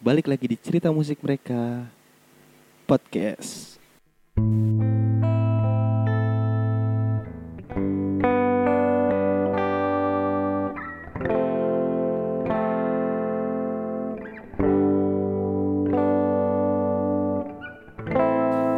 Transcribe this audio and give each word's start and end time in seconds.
Balik 0.00 0.32
lagi 0.32 0.48
di 0.48 0.56
cerita 0.56 0.88
musik 0.88 1.20
mereka. 1.20 1.84
Podcast. 2.88 3.76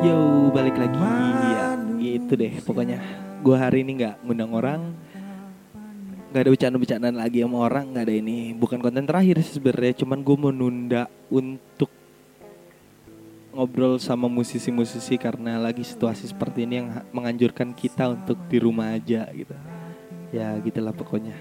Yo, 0.03 0.51
balik 0.51 0.75
lagi. 0.75 0.99
Ya, 0.99 1.79
Itu 2.19 2.35
deh 2.35 2.59
pokoknya. 2.67 2.99
Gue 3.47 3.55
hari 3.55 3.87
ini 3.87 3.95
gak 4.03 4.27
ngundang 4.27 4.51
orang 4.51 4.91
nggak 6.33 6.49
ada 6.49 6.53
bercanda-bercandaan 6.57 7.17
lagi 7.21 7.45
sama 7.45 7.69
orang 7.69 7.93
nggak 7.93 8.05
ada 8.09 8.15
ini. 8.17 8.57
Bukan 8.57 8.81
konten 8.81 9.05
terakhir 9.05 9.45
sih 9.45 9.61
sebenarnya 9.61 10.01
cuman 10.01 10.19
gue 10.25 10.37
mau 10.41 10.49
nunda 10.49 11.05
untuk 11.29 11.93
ngobrol 13.53 14.01
sama 14.01 14.33
musisi-musisi 14.33 15.21
karena 15.21 15.61
lagi 15.61 15.85
situasi 15.85 16.25
seperti 16.33 16.65
ini 16.65 16.81
yang 16.81 16.89
menganjurkan 17.13 17.77
kita 17.77 18.17
untuk 18.17 18.41
di 18.49 18.57
rumah 18.57 18.97
aja 18.97 19.29
gitu. 19.29 19.53
Ya 20.33 20.57
gitulah 20.65 20.97
pokoknya. 20.97 21.37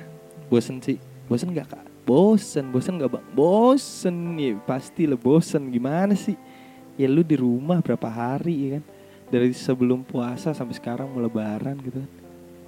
Bosen 0.51 0.83
sih. 0.83 0.99
Bosen 1.31 1.55
nggak 1.55 1.71
kak? 1.71 1.87
Bosen 2.03 2.67
bosen 2.75 2.99
nggak 2.99 3.15
bang? 3.15 3.25
Bosen. 3.31 4.35
Ya 4.35 4.59
pasti 4.67 5.07
lah 5.07 5.15
bosen. 5.15 5.71
Gimana 5.71 6.19
sih? 6.19 6.35
Ya 6.99 7.07
lu 7.07 7.23
di 7.23 7.39
rumah 7.39 7.79
berapa 7.79 8.11
hari 8.11 8.55
ya 8.59 8.69
kan? 8.75 8.83
Dari 9.31 9.55
sebelum 9.55 10.03
puasa 10.03 10.51
sampai 10.51 10.75
sekarang 10.75 11.07
mau 11.07 11.23
lebaran 11.23 11.79
gitu 11.79 12.03
kan. 12.03 12.11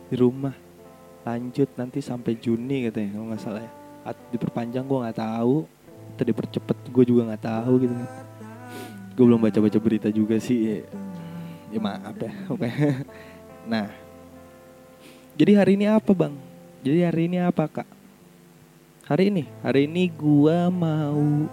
Di 0.07 0.15
rumah 0.15 0.55
lanjut 1.23 1.69
nanti 1.79 2.03
sampai 2.03 2.35
Juni 2.35 2.87
katanya 2.91 3.15
kalau 3.15 3.25
nggak 3.31 3.41
salah 3.41 3.61
ya. 3.63 3.71
Atau 4.03 4.23
diperpanjang 4.35 4.83
gue 4.83 4.99
nggak 5.07 5.19
tahu. 5.19 5.55
Atau 6.13 6.23
dipercepet 6.27 6.77
gue 6.91 7.03
juga 7.07 7.21
nggak 7.31 7.43
tahu 7.43 7.73
gitu 7.83 7.93
kan. 7.95 8.09
Gue 9.15 9.25
belum 9.25 9.41
baca 9.41 9.59
baca 9.59 9.79
berita 9.79 10.07
juga 10.11 10.35
sih. 10.37 10.83
Ya 11.71 11.79
maaf 11.79 12.15
ya. 12.19 12.31
Oke. 12.53 12.69
Nah. 13.65 13.87
Jadi 15.33 15.51
hari 15.57 15.71
ini 15.79 15.89
apa 15.89 16.11
bang? 16.13 16.35
Jadi 16.85 16.99
hari 17.01 17.21
ini 17.25 17.41
apa 17.41 17.65
kak? 17.65 17.89
Hari 19.09 19.33
ini? 19.33 19.49
Hari 19.65 19.89
ini 19.89 20.13
gue 20.13 20.57
mau 20.69 21.49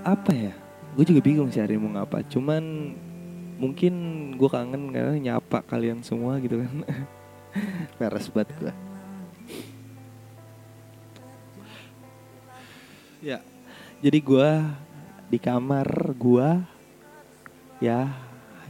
apa 0.00 0.32
ya? 0.32 0.54
Gue 0.96 1.04
juga 1.04 1.20
bingung 1.20 1.52
sih 1.52 1.60
hari 1.60 1.76
ini 1.76 1.84
mau 1.84 2.00
ngapa. 2.00 2.24
Cuman 2.32 2.96
mungkin 3.62 3.94
gue 4.34 4.48
kangen 4.50 4.90
karena 4.90 5.14
nyapa 5.20 5.62
kalian 5.62 6.02
semua 6.02 6.42
gitu 6.42 6.58
kan 6.58 6.82
Peres 7.98 8.28
banget 8.32 8.50
gue. 8.58 8.74
Ya, 13.22 13.38
jadi 14.02 14.18
gue 14.18 14.50
di 15.30 15.38
kamar 15.38 15.86
gue 16.18 16.48
ya 17.78 18.10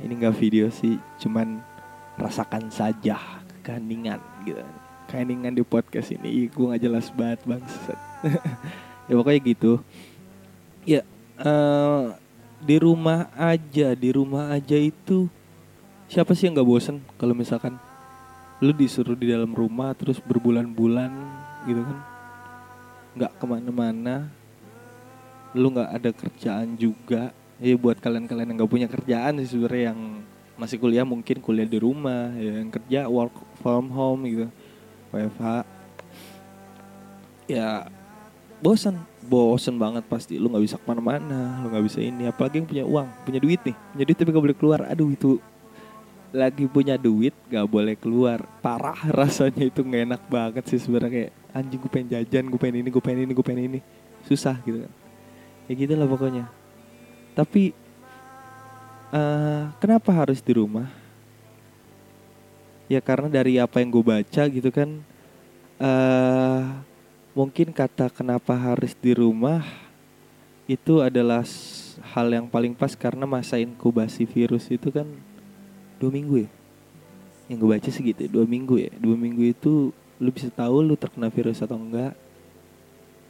ini 0.04 0.12
nggak 0.12 0.36
video 0.36 0.68
sih, 0.68 1.00
cuman 1.24 1.64
rasakan 2.20 2.68
saja 2.68 3.16
keheningan 3.64 4.20
gitu. 4.44 4.60
Keheningan 5.08 5.56
di 5.56 5.64
podcast 5.64 6.12
ini 6.12 6.52
gue 6.52 6.64
nggak 6.68 6.82
jelas 6.84 7.08
banget 7.16 7.40
bang. 7.48 7.62
ya 9.08 9.12
pokoknya 9.16 9.40
gitu. 9.40 9.72
Ya 10.84 11.00
uh, 11.40 12.12
di 12.60 12.76
rumah 12.76 13.32
aja, 13.34 13.96
di 13.96 14.10
rumah 14.12 14.52
aja 14.52 14.76
itu 14.76 15.32
siapa 16.12 16.36
sih 16.36 16.44
yang 16.44 16.60
nggak 16.60 16.68
bosen 16.68 17.00
kalau 17.16 17.32
misalkan 17.32 17.80
lu 18.62 18.70
disuruh 18.70 19.18
di 19.18 19.26
dalam 19.26 19.50
rumah 19.50 19.90
terus 19.98 20.22
berbulan-bulan 20.22 21.10
gitu 21.66 21.82
kan? 21.82 21.98
Nggak 23.18 23.32
ke 23.34 23.44
mana-mana. 23.44 24.30
Lu 25.50 25.74
nggak 25.74 25.90
ada 25.90 26.10
kerjaan 26.14 26.78
juga. 26.78 27.34
Ya 27.58 27.74
buat 27.74 27.98
kalian-kalian 27.98 28.54
yang 28.54 28.58
nggak 28.62 28.70
punya 28.70 28.86
kerjaan 28.86 29.42
sih 29.42 29.58
sebenarnya 29.58 29.90
yang 29.90 30.22
masih 30.54 30.78
kuliah 30.78 31.02
mungkin 31.02 31.42
kuliah 31.42 31.66
di 31.66 31.78
rumah 31.82 32.30
ya 32.38 32.62
yang 32.62 32.70
kerja 32.70 33.10
work 33.10 33.34
from 33.58 33.90
home 33.90 34.22
gitu. 34.30 34.46
WFH 35.10 35.66
ya 37.50 37.90
bosan 38.62 38.94
bosan 39.26 39.74
banget 39.74 40.06
pasti. 40.06 40.38
Lu 40.38 40.46
nggak 40.46 40.62
bisa 40.62 40.78
ke 40.78 40.86
mana-mana 40.86 41.58
lu 41.62 41.66
nggak 41.66 41.84
bisa 41.90 41.98
ini. 41.98 42.30
Apalagi 42.30 42.62
yang 42.62 42.68
punya 42.70 42.84
uang 42.86 43.08
punya 43.26 43.42
duit 43.42 43.58
nih. 43.66 43.74
Punya 43.74 44.04
duit 44.06 44.16
tapi 44.22 44.30
gak 44.30 44.44
boleh 44.46 44.58
keluar. 44.58 44.80
Aduh 44.86 45.10
itu 45.10 45.42
lagi 46.32 46.64
punya 46.64 46.96
duit 46.96 47.36
gak 47.46 47.68
boleh 47.68 47.94
keluar. 47.94 48.42
Parah 48.64 48.98
rasanya 49.20 49.68
itu 49.68 49.84
nggak 49.84 50.02
enak 50.08 50.22
banget 50.26 50.64
sih 50.66 50.80
sebenarnya. 50.80 51.12
Kayak 51.12 51.32
anjing 51.52 51.78
gue 51.78 51.90
pengen 51.92 52.08
jajan 52.08 52.44
gue 52.48 52.60
pengen 52.60 52.76
ini 52.82 52.88
gue 52.88 53.02
pengen 53.04 53.20
ini 53.28 53.32
gue 53.36 53.46
pengen 53.46 53.62
ini. 53.68 53.80
Susah 54.26 54.56
gitu 54.64 54.88
kan. 54.88 54.92
Ya 55.68 55.72
gitu 55.76 55.92
lah 55.94 56.08
pokoknya. 56.08 56.44
Tapi 57.36 57.76
uh, 59.12 59.70
kenapa 59.78 60.10
harus 60.10 60.40
di 60.40 60.52
rumah? 60.56 60.88
Ya 62.88 63.00
karena 63.00 63.28
dari 63.28 63.56
apa 63.60 63.80
yang 63.80 63.88
gue 63.92 64.04
baca 64.04 64.42
gitu 64.48 64.68
kan 64.68 65.00
uh, 65.80 66.60
mungkin 67.32 67.72
kata 67.72 68.12
kenapa 68.12 68.52
harus 68.52 68.92
di 68.92 69.16
rumah 69.16 69.64
itu 70.68 71.00
adalah 71.00 71.42
hal 72.14 72.28
yang 72.28 72.46
paling 72.46 72.76
pas 72.76 72.94
karena 72.94 73.24
masa 73.24 73.58
inkubasi 73.58 74.28
virus 74.28 74.68
itu 74.70 74.92
kan 74.92 75.08
dua 76.02 76.10
minggu 76.10 76.34
ya? 76.42 76.50
Yang 77.46 77.58
gue 77.62 77.68
baca 77.70 77.90
segitu 77.94 78.22
dua 78.26 78.42
minggu 78.42 78.74
ya. 78.82 78.90
Dua 78.98 79.14
minggu 79.14 79.42
itu 79.46 79.94
lu 80.18 80.30
bisa 80.34 80.50
tahu 80.50 80.82
lu 80.82 80.98
terkena 80.98 81.30
virus 81.30 81.62
atau 81.62 81.78
enggak. 81.78 82.18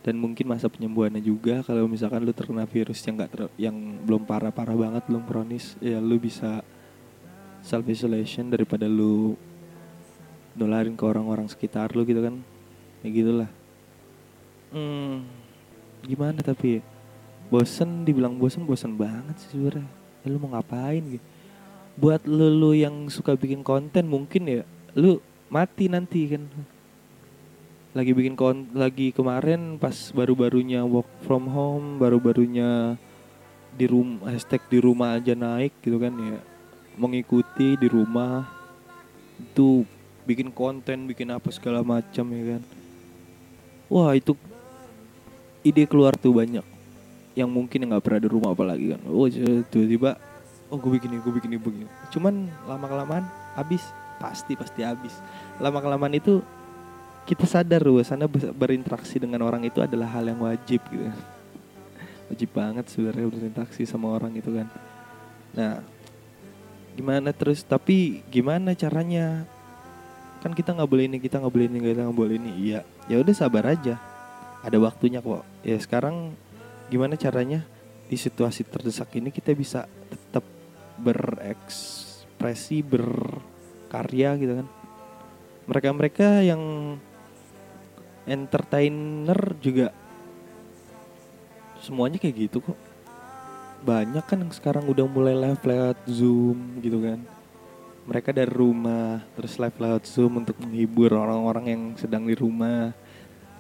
Dan 0.03 0.19
mungkin 0.19 0.51
masa 0.51 0.67
penyembuhannya 0.67 1.21
juga 1.21 1.61
kalau 1.63 1.85
misalkan 1.87 2.25
lu 2.25 2.33
terkena 2.33 2.65
virus 2.65 3.05
yang 3.05 3.21
enggak 3.21 3.31
ter 3.31 3.41
yang 3.61 3.77
belum 4.03 4.25
parah 4.25 4.51
parah 4.51 4.75
banget 4.75 5.05
belum 5.07 5.23
kronis 5.29 5.79
ya 5.79 6.03
lu 6.03 6.19
bisa 6.19 6.65
self 7.63 7.87
isolation 7.87 8.51
daripada 8.51 8.91
lu 8.91 9.39
nularin 10.59 10.99
ke 10.99 11.05
orang-orang 11.05 11.47
sekitar 11.53 11.93
lu 11.93 12.09
gitu 12.09 12.25
kan. 12.25 12.41
Ya 13.05 13.09
gitulah. 13.13 13.51
Hmm, 14.73 15.29
gimana 16.01 16.41
tapi 16.41 16.81
bosen 17.53 18.09
dibilang 18.09 18.41
bosen 18.41 18.65
bosen 18.65 18.97
banget 18.97 19.37
sih 19.37 19.53
sebenernya 19.53 19.85
ya, 20.25 20.33
lu 20.33 20.41
mau 20.41 20.57
ngapain 20.57 21.05
gitu 21.05 21.27
buat 21.97 22.25
lu, 22.25 22.49
lu 22.49 22.71
yang 22.73 23.09
suka 23.13 23.37
bikin 23.37 23.61
konten 23.61 24.09
mungkin 24.09 24.49
ya 24.49 24.63
lu 24.97 25.21
mati 25.53 25.89
nanti 25.89 26.29
kan. 26.33 26.45
Lagi 27.93 28.17
bikin 28.17 28.33
kon 28.33 28.73
lagi 28.73 29.13
kemarin 29.13 29.77
pas 29.77 29.93
baru-barunya 30.17 30.81
work 30.81 31.09
from 31.29 31.45
home 31.53 32.01
baru-barunya 32.01 32.97
di 33.77 33.85
rumah 33.85 34.33
hashtag 34.33 34.65
di 34.69 34.81
rumah 34.81 35.21
aja 35.21 35.37
naik 35.37 35.77
gitu 35.85 36.01
kan 36.01 36.13
ya. 36.17 36.41
Mengikuti 36.97 37.77
di 37.77 37.89
rumah 37.89 38.49
itu 39.41 39.85
bikin 40.25 40.49
konten 40.53 41.05
bikin 41.05 41.29
apa 41.29 41.53
segala 41.53 41.85
macam 41.85 42.25
ya 42.33 42.57
kan. 42.57 42.63
Wah 43.93 44.17
itu 44.17 44.33
ide 45.61 45.85
keluar 45.85 46.17
tuh 46.17 46.33
banyak. 46.33 46.65
Yang 47.37 47.51
mungkin 47.53 47.93
nggak 47.93 48.05
pernah 48.05 48.21
di 48.25 48.29
rumah 48.33 48.57
apalagi 48.57 48.97
kan. 48.97 49.01
Oh 49.05 49.29
tiba-tiba 49.69 50.17
oh 50.73 50.81
gue 50.81 50.97
bikin 50.97 51.13
ini 51.13 51.21
gue 51.21 51.33
bikin 51.37 51.53
ini 51.53 51.61
begini 51.61 51.87
cuman 52.09 52.49
lama 52.65 52.87
kelamaan 52.89 53.25
habis. 53.55 53.85
Pasti 54.19 54.55
pasti 54.55 54.87
habis. 54.87 55.13
Lama 55.59 55.83
kelamaan 55.83 56.15
itu 56.15 56.41
kita 57.27 57.47
sadar 57.47 57.83
sana 58.03 58.27
berinteraksi 58.31 59.23
dengan 59.23 59.47
orang 59.47 59.63
itu 59.63 59.79
adalah 59.79 60.11
hal 60.11 60.27
yang 60.27 60.43
wajib 60.43 60.83
gitu. 60.91 61.07
Wajib 62.33 62.51
banget 62.55 62.89
sebenarnya 62.89 63.29
berinteraksi 63.29 63.85
sama 63.85 64.11
orang 64.15 64.33
itu 64.35 64.51
kan. 64.51 64.67
Nah 65.53 65.85
gimana 66.97 67.31
terus? 67.35 67.61
Tapi 67.67 68.25
gimana 68.31 68.73
caranya? 68.73 69.45
Kan 70.43 70.57
kita 70.57 70.75
nggak 70.75 70.91
boleh 70.91 71.05
ini 71.07 71.19
kita 71.23 71.39
nggak 71.39 71.53
boleh 71.55 71.67
ini 71.71 71.79
kita 71.83 72.03
nggak 72.09 72.19
boleh 72.19 72.35
ini. 72.39 72.53
Iya 72.71 72.81
ya 73.11 73.17
udah 73.21 73.35
sabar 73.35 73.69
aja. 73.69 73.99
Ada 74.63 74.79
waktunya 74.79 75.19
kok. 75.19 75.43
Ya 75.67 75.77
sekarang 75.79 76.35
gimana 76.91 77.19
caranya? 77.19 77.67
Di 78.07 78.17
situasi 78.21 78.65
terdesak 78.67 79.13
ini 79.19 79.33
kita 79.33 79.51
bisa 79.57 79.89
tetap 80.11 80.45
berekspresi 80.99 82.85
berkarya 82.85 84.37
gitu 84.37 84.53
kan. 84.63 84.67
Mereka-mereka 85.71 86.43
yang 86.43 86.63
entertainer 88.27 89.39
juga 89.59 89.95
semuanya 91.83 92.19
kayak 92.19 92.51
gitu 92.51 92.63
kok. 92.63 92.79
Banyak 93.83 94.25
kan 94.27 94.39
yang 94.47 94.53
sekarang 94.55 94.87
udah 94.87 95.07
mulai 95.11 95.35
live 95.35 95.63
lewat 95.63 95.99
zoom 96.07 96.79
gitu 96.83 97.03
kan. 97.03 97.19
Mereka 98.03 98.35
dari 98.35 98.51
rumah 98.51 99.23
terus 99.39 99.59
live 99.59 99.79
lewat 99.79 100.07
zoom 100.07 100.43
untuk 100.43 100.59
menghibur 100.59 101.15
orang-orang 101.15 101.65
yang 101.71 101.83
sedang 101.99 102.27
di 102.27 102.35
rumah 102.35 102.95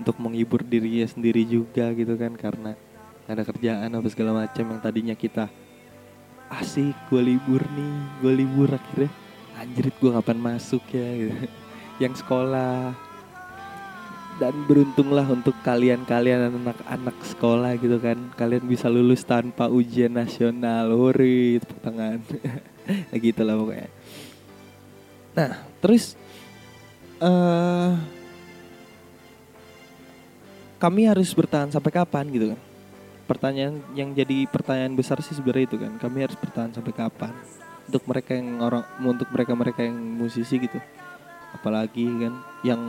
untuk 0.03 0.19
menghibur 0.19 0.67
dirinya 0.67 1.07
sendiri 1.07 1.47
juga 1.47 1.95
gitu 1.95 2.19
kan 2.19 2.35
karena 2.35 2.75
ada 3.31 3.43
kerjaan 3.47 3.87
apa 3.87 4.09
segala 4.11 4.45
macam 4.47 4.65
yang 4.67 4.81
tadinya 4.83 5.15
kita 5.15 5.47
asik 6.61 6.97
gue 7.09 7.23
libur 7.23 7.63
nih 7.73 7.95
gue 8.21 8.33
libur 8.33 8.69
akhirnya. 8.73 9.11
Anjrit 9.57 9.95
gue 9.97 10.11
kapan 10.11 10.39
masuk 10.43 10.83
ya 10.91 11.09
gitu. 11.17 11.35
Yang 12.03 12.25
sekolah. 12.25 12.93
Dan 14.41 14.65
beruntunglah 14.67 15.29
untuk 15.29 15.55
kalian-kalian 15.63 16.51
anak-anak 16.51 17.17
sekolah 17.23 17.79
gitu 17.79 18.01
kan. 18.03 18.19
Kalian 18.35 18.65
bisa 18.67 18.91
lulus 18.91 19.23
tanpa 19.23 19.71
ujian 19.71 20.13
nasional. 20.13 20.91
Hore 20.93 21.63
tepuk 21.63 21.79
tangan 21.85 22.19
gitu 23.29 23.41
lah 23.47 23.55
pokoknya. 23.55 23.91
Nah 25.39 25.53
terus 25.79 26.19
uh, 27.23 27.95
kami 30.83 31.07
harus 31.07 31.31
bertahan 31.31 31.71
sampai 31.71 31.95
kapan 31.95 32.27
gitu 32.35 32.47
kan 32.53 32.72
pertanyaan 33.25 33.83
yang 33.95 34.13
jadi 34.13 34.47
pertanyaan 34.51 34.95
besar 34.99 35.19
sih 35.23 35.37
sebenarnya 35.37 35.67
itu 35.71 35.77
kan 35.79 35.93
kami 35.99 36.27
harus 36.27 36.37
bertahan 36.39 36.75
sampai 36.75 36.93
kapan? 36.95 37.33
Untuk 37.87 38.07
mereka 38.07 38.33
yang 38.39 38.63
orang 38.63 38.85
untuk 39.03 39.29
mereka 39.35 39.53
mereka 39.59 39.81
yang 39.83 39.97
musisi 39.97 40.59
gitu. 40.59 40.79
Apalagi 41.53 42.07
kan 42.07 42.35
yang 42.63 42.81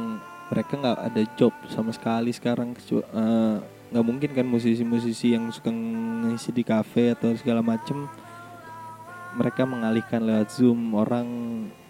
mereka 0.54 0.74
nggak 0.78 1.00
ada 1.00 1.22
job 1.34 1.54
sama 1.72 1.90
sekali 1.90 2.30
sekarang 2.30 2.78
eh, 2.78 3.56
nggak 3.90 4.04
uh, 4.04 4.08
mungkin 4.08 4.30
kan 4.36 4.46
musisi-musisi 4.46 5.34
yang 5.34 5.50
suka 5.50 5.74
ngisi 5.74 6.54
di 6.54 6.62
kafe 6.62 7.18
atau 7.18 7.34
segala 7.34 7.66
macem 7.66 8.06
mereka 9.34 9.66
mengalihkan 9.66 10.22
lewat 10.22 10.54
zoom. 10.54 10.94
Orang 10.94 11.28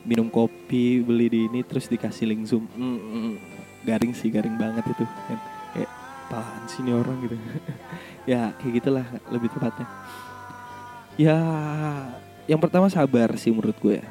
minum 0.07 0.31
kopi 0.31 1.03
beli 1.03 1.27
di 1.27 1.39
ini 1.51 1.59
terus 1.63 1.91
dikasih 1.91 2.31
link 2.31 2.47
zoom. 2.47 2.67
Mm, 2.75 2.97
mm, 2.97 3.19
mm. 3.19 3.35
garing 3.83 4.13
sih 4.15 4.31
garing 4.31 4.55
banget 4.55 4.87
itu 4.87 5.03
kan. 5.03 5.39
Kayak 5.75 5.91
apaan 6.33 6.63
sih 6.71 6.81
ini 6.81 6.91
orang? 6.95 7.17
gitu 7.21 7.35
ya 8.23 8.55
kayak 8.59 8.73
gitulah 8.79 9.05
lebih 9.31 9.49
tepatnya. 9.51 9.87
Ya 11.19 11.37
yang 12.49 12.59
pertama 12.59 12.89
sabar 12.89 13.35
sih 13.37 13.51
menurut 13.53 13.77
gue 13.79 13.99
ya. 14.01 14.07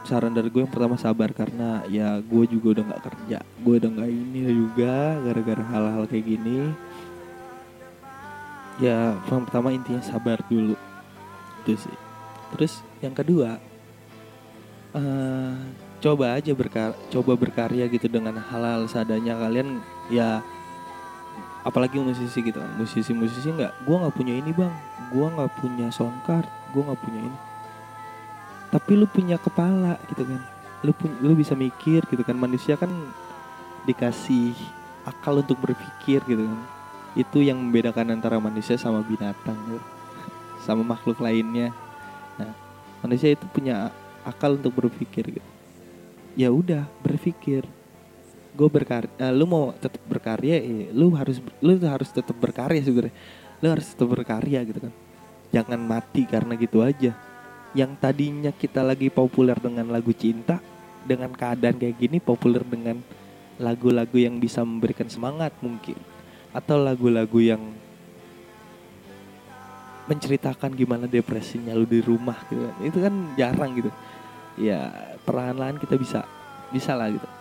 Saran 0.00 0.32
dari 0.32 0.48
gue 0.48 0.64
yang 0.64 0.72
pertama 0.72 0.96
sabar 0.96 1.30
karena 1.36 1.84
ya 1.92 2.16
gue 2.24 2.44
juga 2.48 2.80
udah 2.80 2.84
nggak 2.88 3.04
kerja 3.04 3.38
gue 3.44 3.74
udah 3.76 3.90
nggak 3.92 4.10
ini 4.10 4.40
juga 4.48 5.20
gara-gara 5.20 5.64
hal-hal 5.68 6.04
kayak 6.08 6.24
gini. 6.24 6.72
Ya 8.80 9.12
yang 9.28 9.44
pertama 9.44 9.74
intinya 9.76 10.00
sabar 10.00 10.40
dulu. 10.48 10.74
Itu 11.62 11.76
sih. 11.76 11.98
Terus 12.56 12.80
yang 13.04 13.12
kedua 13.12 13.60
uh, 14.96 15.54
coba 16.00 16.40
aja 16.40 16.56
berkar 16.56 16.96
coba 17.12 17.36
berkarya 17.36 17.84
gitu 17.92 18.08
dengan 18.08 18.40
hal-hal 18.40 18.88
seadanya. 18.88 19.36
Kalian 19.36 19.84
ya 20.08 20.40
apalagi 21.60 22.00
musisi 22.00 22.40
gitu 22.40 22.56
musisi-musisi 22.80 23.52
nggak 23.52 23.84
gue 23.84 23.96
nggak 24.00 24.14
punya 24.16 24.34
ini 24.36 24.50
bang. 24.54 24.72
Gue 25.12 25.26
nggak 25.28 25.52
punya 25.60 25.86
sound 25.92 26.16
card 26.24 26.48
gue 26.72 26.82
nggak 26.82 27.00
punya 27.02 27.20
ini. 27.20 27.38
Tapi 28.70 28.90
lu 28.94 29.06
punya 29.10 29.36
kepala 29.36 29.98
gitu 30.08 30.22
kan. 30.24 30.40
Lu 30.86 30.94
pun 30.94 31.10
lu 31.20 31.34
bisa 31.34 31.58
mikir 31.58 32.06
gitu 32.06 32.22
kan. 32.22 32.38
Manusia 32.38 32.78
kan 32.78 32.88
dikasih 33.84 34.54
akal 35.04 35.42
untuk 35.42 35.58
berpikir 35.60 36.22
gitu 36.24 36.46
kan. 36.46 36.60
Itu 37.18 37.42
yang 37.42 37.58
membedakan 37.58 38.14
antara 38.14 38.38
manusia 38.38 38.78
sama 38.78 39.02
binatang 39.02 39.58
gitu. 39.68 39.82
sama 40.60 40.84
makhluk 40.84 41.18
lainnya. 41.24 41.72
Nah 42.36 42.52
manusia 43.00 43.32
itu 43.32 43.48
punya 43.48 43.90
akal 44.22 44.54
untuk 44.60 44.76
berpikir 44.76 45.40
gitu. 45.40 45.50
Ya 46.38 46.52
udah 46.54 46.86
berpikir 47.02 47.66
gue 48.50 48.68
berkarya 48.68 49.10
uh, 49.22 49.32
lu 49.32 49.46
mau 49.46 49.70
tetap 49.78 50.02
berkarya 50.06 50.58
ya, 50.58 50.90
lu 50.90 51.14
harus 51.14 51.38
lu 51.62 51.78
harus 51.78 52.10
tetap 52.10 52.34
berkarya 52.34 52.82
sebenarnya 52.82 53.14
lu 53.60 53.66
harus 53.68 53.86
tetap 53.92 54.08
berkarya 54.08 54.64
gitu 54.64 54.80
kan. 54.88 54.92
Jangan 55.52 55.80
mati 55.80 56.24
karena 56.24 56.56
gitu 56.56 56.80
aja. 56.80 57.12
Yang 57.76 57.92
tadinya 58.02 58.50
kita 58.50 58.80
lagi 58.82 59.12
populer 59.12 59.54
dengan 59.60 59.92
lagu 59.92 60.10
cinta 60.16 60.58
dengan 61.04 61.30
keadaan 61.30 61.76
kayak 61.76 61.96
gini 62.00 62.18
populer 62.18 62.64
dengan 62.64 62.98
lagu-lagu 63.60 64.16
yang 64.16 64.40
bisa 64.40 64.64
memberikan 64.64 65.06
semangat 65.12 65.52
mungkin. 65.60 65.98
Atau 66.56 66.80
lagu-lagu 66.80 67.38
yang 67.38 67.62
menceritakan 70.08 70.74
gimana 70.74 71.06
depresinya 71.06 71.76
lu 71.76 71.84
di 71.84 72.00
rumah 72.00 72.40
gitu 72.48 72.64
kan. 72.64 72.76
Itu 72.80 72.98
kan 73.04 73.14
jarang 73.36 73.70
gitu. 73.76 73.90
Ya 74.56 74.88
perlahan-lahan 75.22 75.76
kita 75.78 76.00
bisa 76.00 76.24
bisa 76.72 76.96
lah 76.96 77.12
gitu 77.12 77.39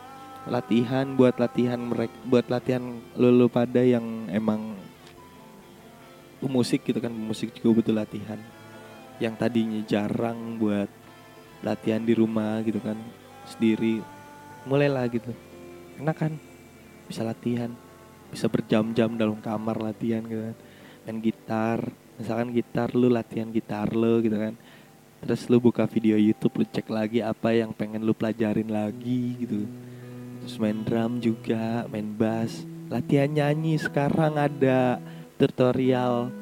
latihan 0.50 1.06
buat 1.14 1.38
latihan 1.38 1.78
mereka 1.78 2.18
buat 2.26 2.46
latihan 2.50 2.82
lu, 3.14 3.30
lu 3.30 3.48
pada 3.48 3.86
yang 3.86 4.26
emang 4.34 4.76
musik 6.42 6.82
gitu 6.82 6.98
kan 6.98 7.14
musik 7.14 7.54
juga 7.54 7.80
butuh 7.80 7.96
latihan. 7.96 8.42
Yang 9.22 9.36
tadinya 9.38 9.80
jarang 9.86 10.58
buat 10.58 10.90
latihan 11.62 12.02
di 12.02 12.18
rumah 12.18 12.66
gitu 12.66 12.82
kan 12.82 12.98
sendiri 13.46 14.02
mulailah 14.66 15.06
gitu. 15.14 15.32
Enak 16.02 16.18
kan? 16.18 16.34
Bisa 17.06 17.22
latihan 17.22 17.70
bisa 18.30 18.46
berjam-jam 18.46 19.10
dalam 19.18 19.38
kamar 19.42 19.78
latihan 19.78 20.26
gitu 20.26 20.54
kan. 20.54 20.58
Main 21.06 21.18
gitar 21.22 21.80
misalkan 22.18 22.52
gitar 22.52 22.90
lu 22.98 23.08
latihan 23.10 23.50
gitar 23.54 23.94
lu 23.94 24.26
gitu 24.26 24.38
kan. 24.38 24.58
Terus 25.20 25.46
lu 25.52 25.60
buka 25.60 25.84
video 25.86 26.16
YouTube 26.16 26.64
lu 26.64 26.66
cek 26.66 26.88
lagi 26.90 27.20
apa 27.20 27.52
yang 27.52 27.76
pengen 27.76 28.02
lu 28.08 28.16
pelajarin 28.16 28.72
lagi 28.72 29.36
gitu 29.36 29.68
terus 30.42 30.56
main 30.58 30.80
drum 30.84 31.20
juga 31.20 31.86
main 31.92 32.08
bass. 32.16 32.64
Latihan 32.90 33.30
nyanyi 33.30 33.78
sekarang 33.78 34.40
ada 34.40 34.98
tutorial 35.38 36.34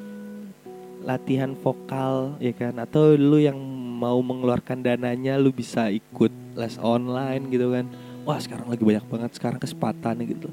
latihan 1.04 1.54
vokal 1.54 2.36
ya 2.42 2.52
kan? 2.56 2.74
Atau 2.80 3.14
lu 3.14 3.38
yang 3.38 3.58
mau 3.98 4.18
mengeluarkan 4.22 4.80
dananya 4.80 5.36
lu 5.36 5.50
bisa 5.54 5.90
ikut 5.92 6.32
les 6.56 6.76
online 6.80 7.48
gitu 7.52 7.72
kan? 7.72 7.86
Wah 8.26 8.38
sekarang 8.40 8.68
lagi 8.68 8.84
banyak 8.84 9.06
banget. 9.08 9.30
Sekarang 9.36 9.58
kesempatannya 9.60 10.24
gitu. 10.28 10.48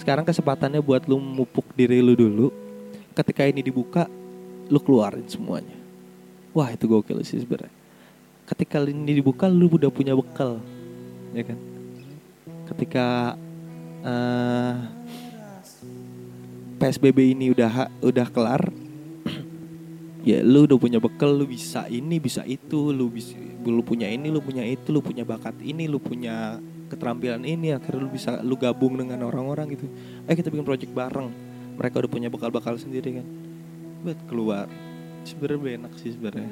Sekarang 0.00 0.24
kesempatannya 0.26 0.82
buat 0.82 1.06
lu 1.06 1.20
mupuk 1.20 1.66
diri 1.78 2.02
lu 2.02 2.18
dulu. 2.18 2.48
Ketika 3.14 3.46
ini 3.46 3.62
dibuka 3.62 4.06
lu 4.70 4.78
keluarin 4.78 5.26
semuanya. 5.26 5.76
Wah 6.50 6.70
itu 6.74 6.90
gokil 6.90 7.22
sih 7.22 7.42
sebenarnya. 7.42 7.70
Ketika 8.50 8.82
ini 8.82 9.14
dibuka 9.14 9.46
lu 9.46 9.70
udah 9.70 9.90
punya 9.94 10.14
bekal 10.14 10.58
ya 11.30 11.46
kan 11.46 11.69
ketika 12.74 13.34
uh, 14.06 14.10
eh, 14.10 14.74
PSBB 16.80 17.36
ini 17.36 17.52
udah 17.52 17.90
udah 18.00 18.26
kelar 18.32 18.62
ya 20.28 20.40
lu 20.40 20.64
udah 20.64 20.78
punya 20.80 20.98
bekal 21.02 21.34
lu 21.36 21.44
bisa 21.44 21.84
ini 21.90 22.16
bisa 22.16 22.46
itu 22.48 22.94
lu 22.94 23.12
bisa 23.12 23.36
lu 23.60 23.84
punya 23.84 24.08
ini 24.08 24.32
lu 24.32 24.40
punya 24.40 24.64
itu 24.64 24.88
lu 24.88 25.04
punya 25.04 25.26
bakat 25.26 25.58
ini 25.60 25.84
lu 25.84 26.00
punya 26.00 26.56
keterampilan 26.90 27.44
ini 27.46 27.70
akhirnya 27.70 28.00
lu 28.02 28.10
bisa 28.10 28.42
lu 28.42 28.58
gabung 28.58 28.98
dengan 28.98 29.22
orang-orang 29.22 29.78
gitu. 29.78 29.86
Eh 30.26 30.34
kita 30.34 30.50
bikin 30.50 30.66
project 30.66 30.90
bareng. 30.90 31.30
Mereka 31.78 32.02
udah 32.02 32.10
punya 32.10 32.28
bekal-bekal 32.28 32.74
sendiri 32.76 33.22
kan. 33.22 33.26
Buat 34.02 34.18
keluar. 34.26 34.66
Sebenarnya 35.22 35.86
enak 35.86 35.92
sih 36.02 36.10
sebenarnya. 36.18 36.50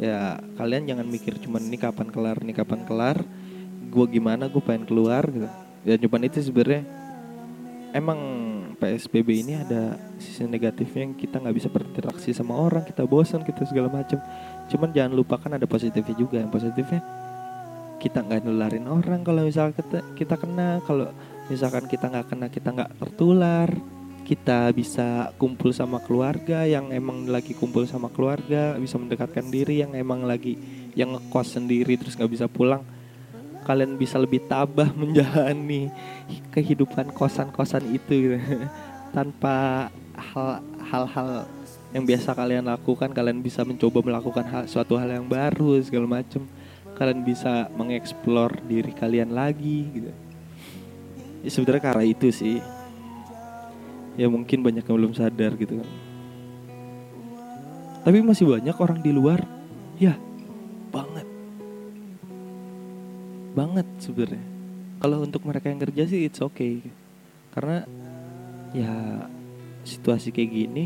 Ya 0.00 0.40
kalian 0.58 0.88
jangan 0.88 1.06
mikir 1.06 1.38
cuman 1.38 1.62
ini 1.70 1.78
kapan 1.78 2.08
kelar 2.10 2.40
ini 2.42 2.50
kapan 2.50 2.82
kelar 2.82 3.18
gue 3.94 4.06
gimana 4.10 4.50
gue 4.50 4.58
pengen 4.58 4.84
keluar 4.90 5.22
gitu. 5.30 5.46
Ya 5.86 5.94
cuman 5.94 6.26
itu 6.26 6.42
sebenarnya 6.42 6.82
emang 7.94 8.18
PSBB 8.74 9.46
ini 9.46 9.54
ada 9.54 9.94
sisi 10.18 10.42
negatifnya 10.50 11.06
yang 11.06 11.14
kita 11.14 11.38
nggak 11.38 11.54
bisa 11.54 11.68
berinteraksi 11.70 12.34
sama 12.34 12.58
orang 12.58 12.82
kita 12.82 13.06
bosan 13.06 13.46
kita 13.46 13.62
segala 13.70 13.86
macam 13.86 14.18
cuman 14.66 14.90
jangan 14.90 15.14
lupakan 15.14 15.50
ada 15.54 15.62
positifnya 15.62 16.16
juga 16.18 16.42
yang 16.42 16.50
positifnya 16.50 16.98
kita 18.04 18.20
nggak 18.20 18.44
nularin 18.44 18.84
orang 18.84 19.24
kalau 19.24 19.48
misalkan 19.48 19.80
kita 19.80 19.98
kita 20.12 20.34
kena. 20.36 20.84
Kalau 20.84 21.08
misalkan 21.48 21.88
kita 21.88 22.12
nggak 22.12 22.26
kena 22.28 22.46
kita 22.52 22.68
nggak 22.76 22.92
tertular. 23.00 23.72
Kita 24.24 24.72
bisa 24.72 25.36
kumpul 25.36 25.76
sama 25.76 26.00
keluarga 26.00 26.64
yang 26.64 26.88
emang 26.88 27.28
lagi 27.28 27.52
kumpul 27.52 27.84
sama 27.84 28.08
keluarga 28.08 28.72
bisa 28.80 28.96
mendekatkan 28.96 29.52
diri 29.52 29.84
yang 29.84 29.92
emang 29.92 30.24
lagi 30.24 30.56
yang 30.96 31.12
ngekos 31.12 31.60
sendiri 31.60 32.00
terus 32.00 32.16
nggak 32.16 32.32
bisa 32.32 32.48
pulang 32.48 32.80
kalian 33.64 33.96
bisa 33.96 34.20
lebih 34.20 34.44
tabah 34.46 34.92
menjalani 35.00 35.88
kehidupan 36.52 37.10
kosan-kosan 37.16 37.84
itu 37.90 38.12
gitu. 38.12 38.36
tanpa 39.16 39.88
hal-hal 40.90 41.48
yang 41.94 42.02
biasa 42.02 42.34
kalian 42.34 42.66
lakukan 42.66 43.10
kalian 43.14 43.38
bisa 43.38 43.62
mencoba 43.62 44.02
melakukan 44.02 44.44
hal, 44.50 44.62
suatu 44.66 44.98
hal 44.98 45.06
yang 45.14 45.26
baru 45.30 45.78
segala 45.78 46.20
macam 46.20 46.42
kalian 46.94 47.22
bisa 47.22 47.70
mengeksplor 47.74 48.62
diri 48.66 48.90
kalian 48.94 49.34
lagi 49.34 49.78
gitu. 49.90 50.10
Ya 51.44 51.50
sebenarnya 51.50 51.82
karena 51.92 52.04
itu 52.06 52.28
sih. 52.30 52.58
Ya 54.14 54.30
mungkin 54.30 54.62
banyak 54.62 54.86
yang 54.86 54.96
belum 54.96 55.14
sadar 55.14 55.58
gitu 55.58 55.82
kan. 55.82 55.88
Tapi 58.06 58.22
masih 58.22 58.46
banyak 58.46 58.76
orang 58.78 58.98
di 59.02 59.10
luar. 59.10 59.42
Ya 59.98 60.18
banget 63.54 63.86
sebenarnya. 64.02 64.44
Kalau 64.98 65.22
untuk 65.22 65.46
mereka 65.46 65.70
yang 65.70 65.80
kerja 65.80 66.02
sih 66.10 66.26
it's 66.26 66.42
okay. 66.42 66.82
Karena 67.54 67.86
ya 68.74 69.24
situasi 69.86 70.34
kayak 70.34 70.50
gini 70.50 70.84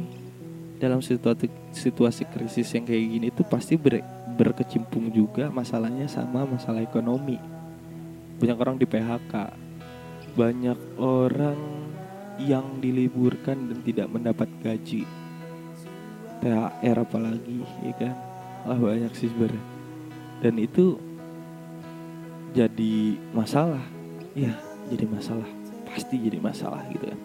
dalam 0.79 1.01
situasi 1.01 1.49
situasi 1.75 2.29
krisis 2.29 2.69
yang 2.77 2.85
kayak 2.87 3.05
gini 3.09 3.27
itu 3.33 3.43
pasti 3.43 3.75
ber, 3.75 4.05
berkecimpung 4.39 5.11
juga 5.11 5.49
masalahnya 5.49 6.07
sama 6.07 6.45
masalah 6.45 6.85
ekonomi. 6.85 7.41
Banyak 8.39 8.59
orang 8.61 8.77
di 8.79 8.87
PHK 8.87 9.35
banyak 10.39 10.79
orang 11.03 11.59
yang 12.39 12.79
diliburkan 12.79 13.67
dan 13.67 13.79
tidak 13.83 14.07
mendapat 14.07 14.47
gaji. 14.63 15.03
THR 16.39 16.97
apalagi 17.03 17.67
ya 17.83 17.95
kan? 17.99 18.15
Lah 18.71 18.79
banyak 18.79 19.11
sih 19.19 19.27
sebenarnya. 19.27 19.65
Dan 20.39 20.55
itu 20.63 20.95
jadi 22.53 23.19
masalah. 23.33 23.83
Ya 24.33 24.55
jadi 24.89 25.05
masalah. 25.09 25.49
Pasti 25.89 26.17
jadi 26.21 26.39
masalah 26.41 26.85
gitu 26.93 27.09
kan. 27.09 27.21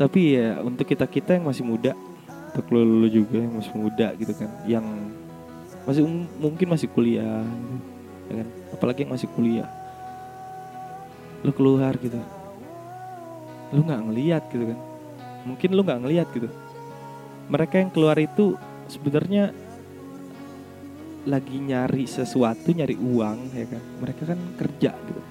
Tapi 0.00 0.20
ya 0.40 0.60
untuk 0.64 0.88
kita 0.88 1.04
kita 1.04 1.36
yang 1.36 1.44
masih 1.44 1.64
muda 1.66 1.92
untuk 2.50 2.66
lo, 2.72 2.82
lo 2.82 3.08
juga 3.08 3.38
yang 3.38 3.54
masih 3.54 3.74
muda 3.78 4.10
gitu 4.18 4.32
kan 4.34 4.50
yang 4.66 4.82
masih 5.86 6.02
mungkin 6.40 6.66
masih 6.66 6.88
kuliah 6.90 7.40
gitu, 7.46 7.76
ya 8.26 8.34
kan? 8.42 8.48
Apalagi 8.74 8.98
yang 9.06 9.12
masih 9.12 9.28
kuliah. 9.32 9.68
Lu 11.46 11.52
keluar 11.56 11.94
gitu. 12.00 12.20
Lu 13.70 13.80
nggak 13.86 14.02
ngeliat 14.08 14.42
gitu 14.50 14.64
kan. 14.72 14.78
Mungkin 15.46 15.68
lu 15.72 15.80
nggak 15.84 16.00
ngeliat 16.04 16.28
gitu. 16.36 16.48
Mereka 17.48 17.74
yang 17.80 17.90
keluar 17.90 18.16
itu 18.20 18.56
sebenarnya 18.90 19.54
lagi 21.28 21.60
nyari 21.60 22.08
sesuatu 22.08 22.72
nyari 22.72 22.96
uang 22.96 23.52
ya 23.52 23.66
kan? 23.68 23.82
Mereka 24.00 24.22
kan 24.24 24.40
kerja 24.56 24.90
gitu. 24.94 25.22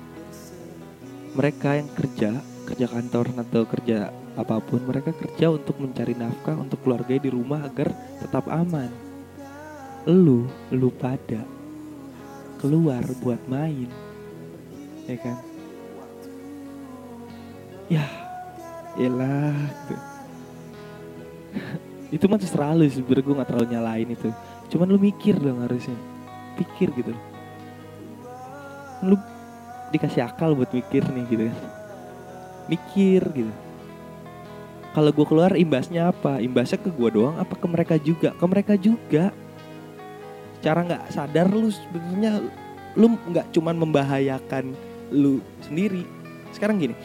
Mereka 1.34 1.70
yang 1.78 1.90
kerja 1.94 2.30
kerja 2.70 2.86
kantor 2.86 3.26
atau 3.34 3.64
kerja 3.66 4.14
apa 4.38 4.62
pun 4.62 4.86
mereka 4.86 5.10
kerja 5.10 5.50
untuk 5.50 5.82
mencari 5.82 6.14
nafkah 6.14 6.54
untuk 6.54 6.86
keluarga 6.86 7.18
di 7.18 7.30
rumah 7.34 7.66
agar 7.66 7.90
tetap 8.22 8.46
aman. 8.46 8.94
Lu 10.06 10.46
lu 10.70 10.90
pada 10.94 11.42
keluar 12.62 13.02
buat 13.24 13.42
main 13.50 13.90
ya 15.10 15.18
kan? 15.18 15.38
Ya 17.90 18.06
Elah 19.00 19.56
gitu. 19.88 19.96
itu 22.16 22.26
mah 22.26 22.40
terserah 22.42 22.74
lu 22.74 22.86
sebenernya 22.90 23.24
gue 23.26 23.40
gak 23.40 23.50
terlalu 23.50 23.68
nyalain 23.70 24.10
itu 24.10 24.30
cuman 24.70 24.88
lu 24.90 25.00
mikir 25.02 25.36
dong 25.38 25.66
harusnya. 25.66 25.98
Pikir 26.56 26.94
gitu. 26.96 27.14
Lu 29.06 29.16
dikasih 29.90 30.26
akal 30.26 30.54
buat 30.54 30.70
mikir 30.70 31.04
nih 31.10 31.26
gitu 31.30 31.44
kan. 31.50 31.60
Mikir 32.70 33.22
gitu. 33.34 33.54
Kalau 34.90 35.14
gue 35.14 35.26
keluar 35.26 35.54
imbasnya 35.54 36.10
apa? 36.10 36.42
Imbasnya 36.42 36.82
ke 36.82 36.90
gue 36.90 37.10
doang 37.14 37.38
apa 37.38 37.54
ke 37.54 37.66
mereka 37.70 37.96
juga? 37.98 38.34
Ke 38.34 38.46
mereka 38.46 38.74
juga. 38.78 39.34
Cara 40.60 40.84
nggak 40.84 41.04
sadar 41.14 41.48
lu 41.50 41.72
sebenarnya 41.72 42.42
lu 42.98 43.16
nggak 43.16 43.54
cuman 43.54 43.76
membahayakan 43.78 44.74
lu 45.14 45.40
sendiri. 45.64 46.04
Sekarang 46.52 46.82
gini 46.82 46.98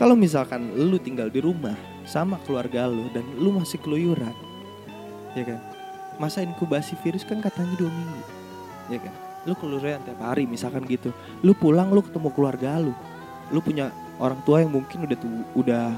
kalau 0.00 0.16
misalkan 0.16 0.72
lu 0.74 0.96
tinggal 0.96 1.28
di 1.28 1.44
rumah 1.44 1.76
sama 2.08 2.40
keluarga 2.48 2.88
lu 2.88 3.12
dan 3.12 3.20
lu 3.36 3.52
masih 3.52 3.76
keluyuran, 3.84 4.32
ya 5.36 5.44
kan? 5.44 5.60
Masa 6.20 6.44
inkubasi 6.44 7.00
virus 7.00 7.24
kan 7.24 7.40
katanya 7.40 7.80
dua 7.80 7.88
minggu, 7.88 8.20
ya 8.92 9.00
kan? 9.00 9.14
Lu 9.48 9.56
keluyuran 9.56 10.04
tiap 10.04 10.20
hari 10.20 10.44
misalkan 10.44 10.84
gitu. 10.84 11.16
Lu 11.40 11.56
pulang 11.56 11.88
lu 11.88 12.04
ketemu 12.04 12.28
keluarga 12.36 12.76
lu. 12.76 12.92
Lu 13.48 13.64
punya 13.64 13.88
orang 14.20 14.36
tua 14.44 14.60
yang 14.60 14.68
mungkin 14.68 15.08
udah 15.08 15.16
tuh, 15.16 15.32
udah 15.56 15.96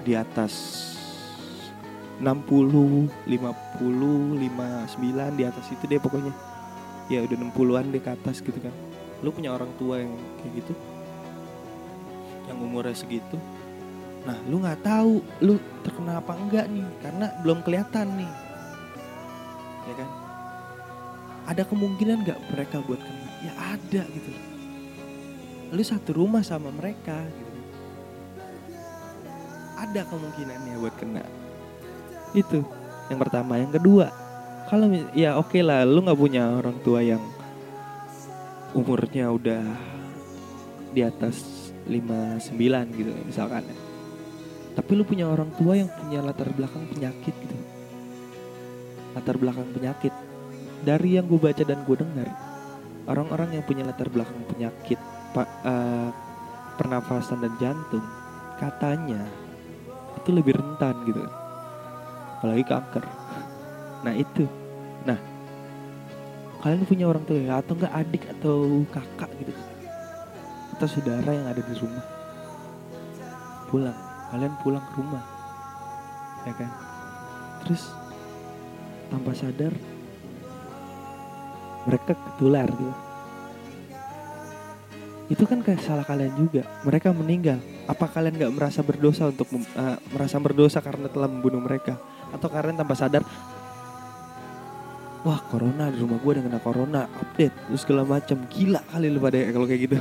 di 0.00 0.16
atas 0.16 0.52
60, 2.24 2.24
50, 2.24 3.28
59 3.28 5.36
di 5.36 5.44
atas 5.44 5.66
itu 5.68 5.84
deh 5.84 6.00
pokoknya. 6.00 6.32
Ya 7.12 7.20
udah 7.20 7.36
60-an 7.36 7.92
deh 7.92 8.00
ke 8.00 8.16
atas 8.16 8.40
gitu 8.40 8.56
kan. 8.56 8.72
Lu 9.20 9.28
punya 9.28 9.52
orang 9.52 9.68
tua 9.76 10.00
yang 10.00 10.16
kayak 10.40 10.64
gitu, 10.64 10.72
yang 12.48 12.56
umurnya 12.64 12.96
segitu 12.96 13.36
nah 14.24 14.40
lu 14.48 14.64
nggak 14.64 14.80
tahu 14.80 15.20
lu 15.44 15.60
terkena 15.84 16.16
apa 16.16 16.32
enggak 16.32 16.64
nih 16.72 16.88
karena 17.04 17.28
belum 17.44 17.60
kelihatan 17.60 18.08
nih 18.16 18.32
ya 19.86 19.94
kan? 19.96 20.10
Ada 21.44 21.62
kemungkinan 21.68 22.24
nggak 22.24 22.40
mereka 22.52 22.80
buat 22.84 23.00
kena? 23.00 23.28
Ya 23.44 23.52
ada 23.76 24.02
gitu 24.08 24.32
lu 25.74 25.82
satu 25.82 26.14
rumah 26.14 26.46
sama 26.46 26.70
mereka 26.70 27.18
gitu 27.26 27.54
ada 29.74 30.00
kemungkinannya 30.06 30.80
buat 30.80 30.94
kena. 30.96 31.22
Itu 32.32 32.62
yang 33.10 33.20
pertama. 33.20 33.60
Yang 33.60 33.82
kedua 33.82 34.06
kalau 34.70 34.88
ya 35.12 35.36
oke 35.36 35.52
okay 35.52 35.62
lah 35.66 35.84
lu 35.84 36.00
nggak 36.00 36.16
punya 36.16 36.56
orang 36.56 36.78
tua 36.80 37.04
yang 37.04 37.20
umurnya 38.72 39.28
udah 39.28 39.62
di 40.94 41.02
atas 41.04 41.68
59 41.90 42.96
gitu 42.96 43.12
misalkan 43.26 43.66
ya. 43.66 43.76
Tapi 44.74 44.90
lu 44.94 45.06
punya 45.06 45.30
orang 45.30 45.52
tua 45.54 45.78
yang 45.78 45.90
punya 45.90 46.22
latar 46.22 46.50
belakang 46.54 46.86
penyakit 46.90 47.34
gitu. 47.34 47.56
Latar 49.14 49.38
belakang 49.38 49.70
penyakit. 49.70 50.12
Dari 50.84 51.16
yang 51.16 51.24
gue 51.30 51.40
baca 51.40 51.64
dan 51.64 51.80
gue 51.86 51.96
dengar, 51.96 52.28
orang-orang 53.08 53.60
yang 53.60 53.64
punya 53.64 53.84
latar 53.84 54.08
belakang 54.08 54.40
penyakit 54.48 54.96
pak 55.34 55.48
uh, 55.66 56.08
pernafasan 56.78 57.42
dan 57.42 57.52
jantung 57.58 58.04
katanya 58.56 59.26
itu 60.22 60.30
lebih 60.30 60.56
rentan 60.56 60.94
gitu. 61.04 61.20
Apalagi 62.40 62.64
kanker. 62.64 63.04
Nah 64.06 64.14
itu. 64.14 64.44
Nah 65.04 65.18
kalian 66.64 66.88
punya 66.88 67.04
orang 67.10 67.24
tua 67.28 67.40
ya 67.40 67.60
atau 67.60 67.76
enggak 67.76 67.92
adik 67.92 68.22
atau 68.38 68.56
kakak 68.88 69.30
gitu? 69.42 69.52
Atau 70.76 70.86
saudara 70.88 71.30
yang 71.30 71.46
ada 71.50 71.60
di 71.60 71.74
rumah? 71.76 72.04
Pulang. 73.68 73.98
Kalian 74.32 74.54
pulang 74.64 74.84
ke 74.84 74.92
rumah. 74.98 75.24
Ya 76.44 76.52
kan? 76.56 76.70
Terus 77.64 77.82
tanpa 79.14 79.30
sadar 79.30 79.70
mereka 81.86 82.18
ketular 82.18 82.66
gitu. 82.66 82.94
Itu 85.24 85.44
kan 85.48 85.64
kayak 85.64 85.80
salah 85.80 86.04
kalian 86.04 86.34
juga. 86.36 86.66
Mereka 86.84 87.14
meninggal. 87.16 87.62
Apa 87.88 88.10
kalian 88.10 88.36
nggak 88.36 88.52
merasa 88.52 88.80
berdosa 88.84 89.30
untuk 89.30 89.48
uh, 89.54 89.96
merasa 90.12 90.36
berdosa 90.42 90.82
karena 90.84 91.08
telah 91.08 91.28
membunuh 91.30 91.62
mereka? 91.62 91.96
Atau 92.34 92.50
kalian 92.50 92.76
tanpa 92.76 92.98
sadar 92.98 93.22
wah 95.24 95.40
corona 95.48 95.88
di 95.88 96.04
rumah 96.04 96.20
gue 96.20 96.36
ada 96.36 96.44
kena 96.44 96.60
corona 96.60 97.08
update 97.08 97.56
terus 97.56 97.80
segala 97.80 98.04
macam 98.04 98.44
gila 98.44 98.84
kali 98.92 99.08
lu 99.08 99.20
pada 99.22 99.38
kalau 99.48 99.64
kayak 99.64 99.80
gitu. 99.88 99.96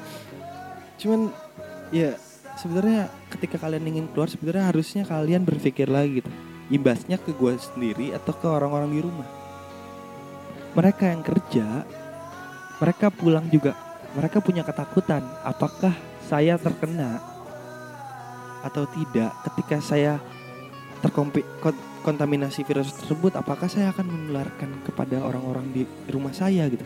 Cuman 1.04 1.20
ya 1.92 2.16
sebenarnya 2.56 3.12
ketika 3.28 3.60
kalian 3.60 3.84
ingin 3.84 4.06
keluar 4.12 4.32
sebenarnya 4.32 4.72
harusnya 4.72 5.02
kalian 5.04 5.44
berpikir 5.44 5.88
lagi 5.88 6.24
gitu 6.24 6.32
imbasnya 6.72 7.20
ke 7.20 7.36
gue 7.36 7.52
sendiri 7.60 8.16
atau 8.16 8.32
ke 8.32 8.48
orang-orang 8.48 8.90
di 8.90 9.00
rumah. 9.04 9.28
Mereka 10.72 11.04
yang 11.12 11.20
kerja 11.20 11.84
mereka 12.82 13.14
pulang 13.14 13.46
juga 13.46 13.78
mereka 14.18 14.42
punya 14.42 14.66
ketakutan 14.66 15.22
apakah 15.46 15.94
saya 16.26 16.58
terkena 16.58 17.22
atau 18.66 18.90
tidak 18.90 19.30
ketika 19.46 19.78
saya 19.78 20.18
terkontaminasi 20.98 22.66
virus 22.66 22.90
tersebut 22.98 23.38
apakah 23.38 23.70
saya 23.70 23.94
akan 23.94 24.10
menularkan 24.10 24.82
kepada 24.82 25.22
orang-orang 25.22 25.70
di 25.70 25.82
rumah 26.10 26.34
saya 26.34 26.66
gitu? 26.66 26.82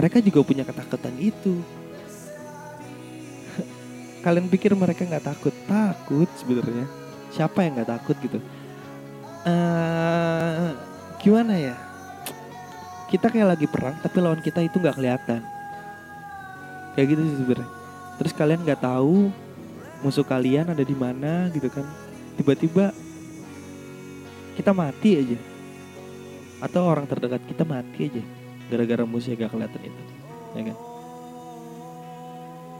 Mereka 0.00 0.24
juga 0.24 0.40
punya 0.46 0.64
ketakutan 0.64 1.12
itu. 1.20 1.60
Kalian 4.24 4.48
pikir 4.48 4.72
mereka 4.78 5.04
nggak 5.04 5.26
takut? 5.28 5.52
Takut 5.68 6.28
sebenarnya 6.40 6.97
siapa 7.32 7.64
yang 7.64 7.80
nggak 7.80 7.90
takut 7.90 8.16
gitu? 8.20 8.38
Uh, 9.44 10.74
gimana 11.22 11.54
ya? 11.56 11.74
Kita 13.08 13.32
kayak 13.32 13.56
lagi 13.56 13.66
perang 13.70 13.96
tapi 14.04 14.20
lawan 14.20 14.40
kita 14.44 14.60
itu 14.60 14.76
nggak 14.76 14.96
kelihatan. 14.96 15.40
Kayak 16.96 17.06
gitu 17.14 17.22
sih 17.24 17.36
sebenarnya. 17.40 17.70
Terus 18.18 18.32
kalian 18.34 18.60
nggak 18.66 18.82
tahu 18.82 19.30
musuh 20.02 20.26
kalian 20.26 20.70
ada 20.70 20.84
di 20.84 20.96
mana 20.96 21.48
gitu 21.54 21.70
kan? 21.70 21.86
Tiba-tiba 22.36 22.92
kita 24.58 24.74
mati 24.74 25.10
aja. 25.16 25.38
Atau 26.58 26.82
orang 26.82 27.06
terdekat 27.06 27.38
kita 27.46 27.62
mati 27.62 28.10
aja 28.10 28.22
gara-gara 28.68 29.06
musuh 29.06 29.32
gak 29.32 29.48
kelihatan 29.48 29.80
itu 29.80 30.02
ya 30.58 30.62
kan? 30.68 30.76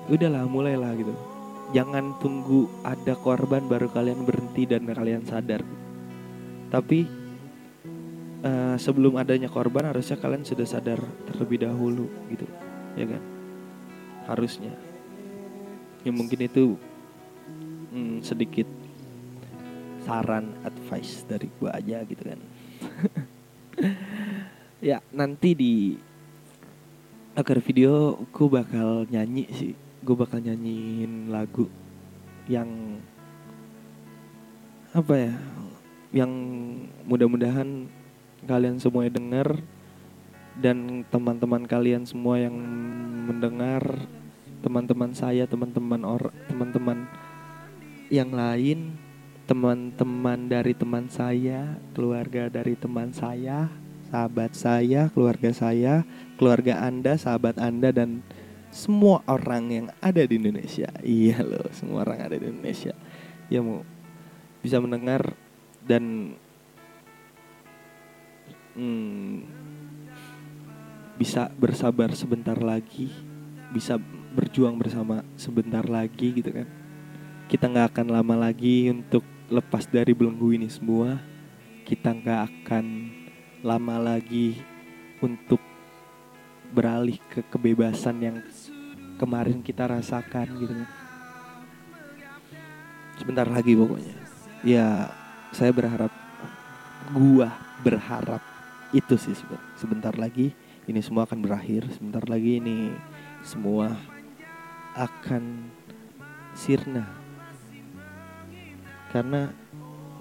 Udahlah 0.09 0.45
mulailah 0.49 0.93
gitu 0.99 1.15
jangan 1.73 2.17
tunggu 2.17 2.69
ada 2.81 3.13
korban 3.13 3.69
baru 3.69 3.93
kalian 3.93 4.25
berhenti 4.25 4.65
dan 4.65 4.89
kalian 4.89 5.25
sadar. 5.29 5.61
Tapi 6.69 7.05
uh, 8.45 8.77
sebelum 8.81 9.21
adanya 9.21 9.53
korban 9.53 9.89
harusnya 9.89 10.17
kalian 10.17 10.45
sudah 10.45 10.65
sadar 10.65 11.01
terlebih 11.29 11.65
dahulu 11.69 12.09
gitu 12.33 12.47
ya 12.97 13.07
kan? 13.09 13.23
Harusnya. 14.29 14.73
Ya 16.07 16.13
mungkin 16.15 16.41
itu 16.45 16.77
hmm, 17.93 18.25
sedikit 18.25 18.69
saran 20.09 20.57
advice 20.65 21.25
dari 21.29 21.53
gua 21.61 21.77
aja 21.77 22.01
gitu 22.05 22.23
kan. 22.25 22.41
Ya 24.79 25.03
nanti 25.11 25.59
di 25.59 25.99
akhir 27.35 27.67
video 27.67 28.15
gue 28.31 28.47
bakal 28.47 29.11
nyanyi 29.11 29.47
sih 29.51 29.75
gue 30.09 30.17
bakal 30.17 30.41
nyanyiin 30.41 31.29
lagu 31.29 31.69
yang 32.49 32.97
apa 34.97 35.13
ya 35.21 35.35
yang 36.17 36.33
mudah-mudahan 37.05 37.93
kalian 38.49 38.81
semua 38.81 39.05
dengar 39.13 39.61
dan 40.57 41.05
teman-teman 41.13 41.69
kalian 41.69 42.09
semua 42.09 42.41
yang 42.41 42.57
mendengar 43.29 43.85
teman-teman 44.65 45.13
saya 45.13 45.45
teman-teman 45.45 46.01
or 46.09 46.33
teman-teman 46.49 47.05
yang 48.09 48.33
lain 48.33 48.97
teman-teman 49.45 50.49
dari 50.49 50.73
teman 50.73 51.13
saya 51.13 51.77
keluarga 51.93 52.49
dari 52.49 52.81
teman 52.81 53.13
saya 53.13 53.69
sahabat 54.09 54.57
saya 54.57 55.13
keluarga 55.13 55.53
saya 55.53 56.09
keluarga 56.41 56.81
anda 56.81 57.21
sahabat 57.21 57.61
anda 57.61 57.93
dan 57.93 58.25
semua 58.69 59.25
orang 59.27 59.65
yang 59.69 59.87
ada 60.01 60.23
di 60.25 60.37
Indonesia. 60.37 60.89
Iya 61.01 61.43
loh 61.45 61.69
semua 61.73 62.05
orang 62.05 62.25
ada 62.25 62.37
di 62.37 62.47
Indonesia. 62.49 62.93
Ya 63.49 63.65
mau 63.65 63.83
bisa 64.61 64.83
mendengar 64.83 65.33
dan 65.85 66.35
hmm, 68.77 69.47
bisa 71.19 71.51
bersabar 71.57 72.13
sebentar 72.15 72.59
lagi 72.61 73.11
bisa 73.69 74.01
berjuang 74.33 74.81
bersama 74.81 75.25
sebentar 75.37 75.85
lagi 75.85 76.33
gitu 76.33 76.51
kan. 76.53 76.69
Kita 77.49 77.69
nggak 77.69 77.97
akan 77.97 78.07
lama 78.13 78.35
lagi 78.49 78.93
untuk 78.93 79.25
lepas 79.49 79.89
dari 79.89 80.13
belenggu 80.13 80.57
ini 80.57 80.69
semua. 80.69 81.21
Kita 81.85 82.13
nggak 82.13 82.41
akan 82.53 82.85
lama 83.65 83.97
lagi 83.97 84.61
untuk 85.25 85.61
beralih 86.69 87.17
ke 87.33 87.41
kebebasan 87.49 88.17
yang 88.21 88.37
kemarin 89.19 89.61
kita 89.61 89.91
rasakan 89.91 90.47
gitu 90.63 90.73
kan. 90.73 90.91
Sebentar 93.19 93.47
lagi 93.51 93.75
pokoknya. 93.75 94.17
Ya 94.63 95.11
saya 95.51 95.75
berharap 95.75 96.15
gua 97.11 97.51
berharap 97.83 98.43
itu 98.95 99.19
sih 99.21 99.35
sebentar 99.77 100.15
lagi 100.15 100.55
ini 100.87 101.03
semua 101.03 101.27
akan 101.27 101.43
berakhir. 101.43 101.91
Sebentar 101.91 102.23
lagi 102.31 102.63
ini 102.63 102.95
semua 103.43 103.99
akan 104.95 105.67
sirna. 106.55 107.05
Karena 109.11 109.51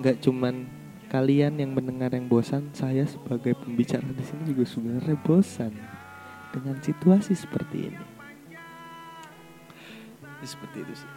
nggak 0.02 0.18
cuman 0.26 0.66
kalian 1.08 1.62
yang 1.62 1.72
mendengar 1.72 2.12
yang 2.12 2.28
bosan 2.28 2.74
saya 2.76 3.08
sebagai 3.08 3.56
pembicara 3.56 4.04
di 4.12 4.24
sini 4.28 4.52
juga 4.52 4.68
sebenarnya 4.68 5.16
bosan 5.24 5.72
dengan 6.52 6.76
situasi 6.84 7.32
seperti 7.32 7.78
ini 7.88 8.17
seperti 10.46 10.86
itu 10.86 10.94
sih. 10.94 11.12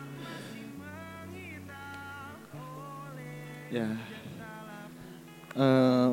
Ya. 3.70 3.88
Uh, 5.54 5.60
eh, 5.60 6.10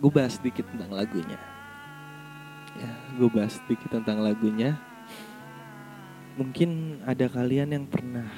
gue 0.00 0.10
bahas 0.10 0.36
sedikit 0.40 0.66
tentang 0.72 0.90
lagunya. 0.90 1.38
Ya 2.80 2.92
gue 3.16 3.28
bahas 3.28 3.60
sedikit 3.60 3.92
tentang 3.92 4.24
lagunya. 4.24 4.80
Mungkin 6.40 7.02
ada 7.04 7.28
kalian 7.28 7.76
yang 7.76 7.86
pernah 7.86 8.28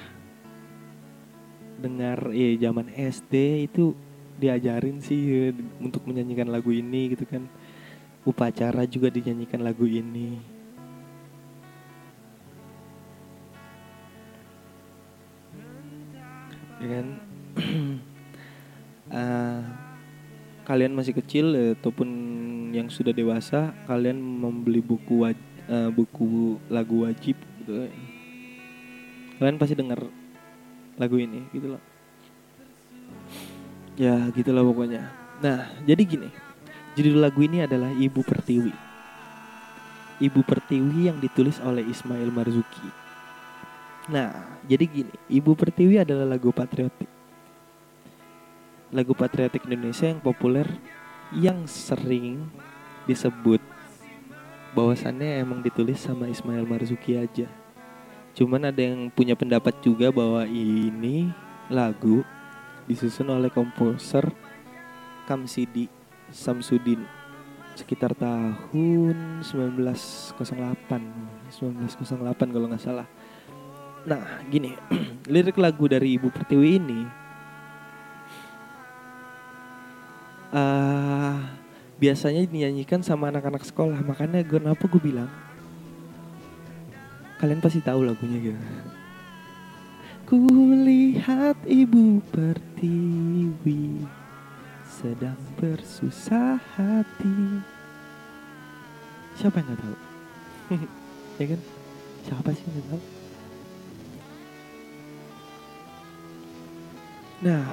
dengar 1.83 2.31
ya 2.31 2.55
zaman 2.71 2.91
SD 2.91 3.67
itu 3.71 3.95
diajarin 4.39 5.03
sih 5.03 5.21
ya, 5.23 5.45
untuk 5.79 6.07
menyanyikan 6.07 6.51
lagu 6.51 6.75
ini 6.75 7.15
gitu 7.15 7.25
kan. 7.27 7.47
Upacara 8.23 8.87
juga 8.87 9.11
dinyanyikan 9.11 9.67
lagu 9.67 9.83
ini 9.83 10.52
ya 16.83 16.89
kan? 16.99 17.07
Uh, 19.13 19.63
kalian 20.69 20.93
masih 20.95 21.15
kecil 21.15 21.55
ya, 21.55 21.79
ataupun 21.79 22.09
yang 22.75 22.91
sudah 22.91 23.15
dewasa 23.15 23.75
kalian 23.87 24.19
membeli 24.19 24.83
buku 24.83 25.27
uh, 25.27 25.91
buku 25.95 26.59
lagu 26.67 27.07
wajib 27.07 27.39
gitu. 27.63 27.87
Kalian 29.39 29.59
pasti 29.59 29.75
dengar 29.79 30.03
lagu 30.99 31.17
ini 31.19 31.47
gitu 31.55 31.79
loh. 31.79 31.83
Ya 33.95 34.31
gitulah 34.35 34.67
pokoknya. 34.67 35.11
Nah 35.43 35.71
jadi 35.87 36.03
gini. 36.03 36.31
Judul 36.93 37.25
lagu 37.25 37.41
ini 37.41 37.65
adalah 37.65 37.89
Ibu 37.89 38.21
Pertiwi. 38.21 38.75
Ibu 40.21 40.41
Pertiwi 40.45 41.09
yang 41.09 41.19
ditulis 41.25 41.57
oleh 41.65 41.81
Ismail 41.89 42.29
Marzuki 42.29 43.02
nah 44.11 44.53
jadi 44.67 44.85
gini 44.87 45.15
Ibu 45.27 45.59
Pertiwi 45.59 46.03
adalah 46.03 46.27
lagu 46.27 46.55
patriotik. 46.55 47.11
Lagu 48.93 49.17
patriotik 49.17 49.65
Indonesia 49.67 50.07
yang 50.07 50.21
populer 50.21 50.69
yang 51.33 51.65
sering 51.65 52.45
disebut 53.09 53.61
bahwasannya 54.77 55.43
emang 55.43 55.65
ditulis 55.65 56.01
sama 56.01 56.29
Ismail 56.29 56.69
Marzuki 56.69 57.17
aja. 57.17 57.49
Cuman 58.33 58.69
ada 58.69 58.81
yang 58.81 59.13
punya 59.13 59.37
pendapat 59.37 59.77
juga 59.85 60.09
bahwa 60.09 60.45
ini 60.49 61.29
lagu 61.69 62.25
disusun 62.89 63.29
oleh 63.33 63.53
komposer 63.53 64.33
Kamsidi 65.29 65.89
Samsudin 66.33 67.05
sekitar 67.73 68.13
tahun 68.13 69.41
1908 69.45 70.37
1908 70.37 72.53
kalau 72.53 72.69
nggak 72.69 72.85
salah 72.85 73.09
nah 74.03 74.43
gini 74.51 74.75
lirik 75.33 75.59
lagu 75.59 75.87
dari 75.87 76.19
Ibu 76.19 76.29
Pertiwi 76.35 76.69
ini 76.79 77.01
uh, 80.51 81.39
biasanya 82.03 82.43
dinyanyikan 82.47 83.07
sama 83.07 83.31
anak-anak 83.31 83.63
sekolah 83.63 84.03
makanya 84.03 84.43
gue 84.43 84.59
kenapa 84.59 84.85
gue 84.91 85.03
bilang 85.03 85.31
Kalian 87.43 87.59
pasti 87.59 87.83
tahu 87.83 88.07
lagunya 88.07 88.39
gitu. 88.39 88.63
Kulihat 90.31 91.59
ibu 91.67 92.23
pertiwi 92.31 94.07
sedang 94.87 95.35
bersusah 95.59 96.63
hati. 96.79 97.59
Siapa 99.35 99.59
yang 99.59 99.75
nggak 99.75 99.81
tahu? 99.83 99.97
ya 101.43 101.47
kan? 101.51 101.61
Siapa 102.31 102.49
sih 102.55 102.63
yang 102.63 102.75
nggak 102.79 102.89
tahu? 102.95 103.22
Nah, 107.43 107.67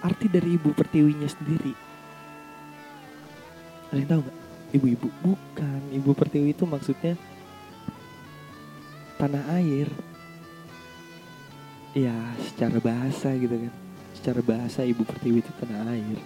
arti 0.00 0.26
dari 0.26 0.56
ibu 0.56 0.72
pertiwinya 0.72 1.28
sendiri. 1.28 1.72
Ada 3.92 3.98
yang 4.00 4.08
tahu 4.08 4.20
nggak? 4.24 4.38
Ibu-ibu 4.72 5.08
bukan. 5.20 5.80
Ibu 5.92 6.10
pertiwi 6.16 6.56
itu 6.56 6.64
maksudnya 6.64 7.14
tanah 9.22 9.44
air 9.54 9.86
ya 11.94 12.10
secara 12.42 12.82
bahasa 12.82 13.30
gitu 13.38 13.54
kan 13.54 13.74
secara 14.18 14.40
bahasa 14.42 14.82
ibu 14.82 15.06
pertiwi 15.06 15.38
itu 15.38 15.52
tanah 15.62 15.94
air 15.94 16.18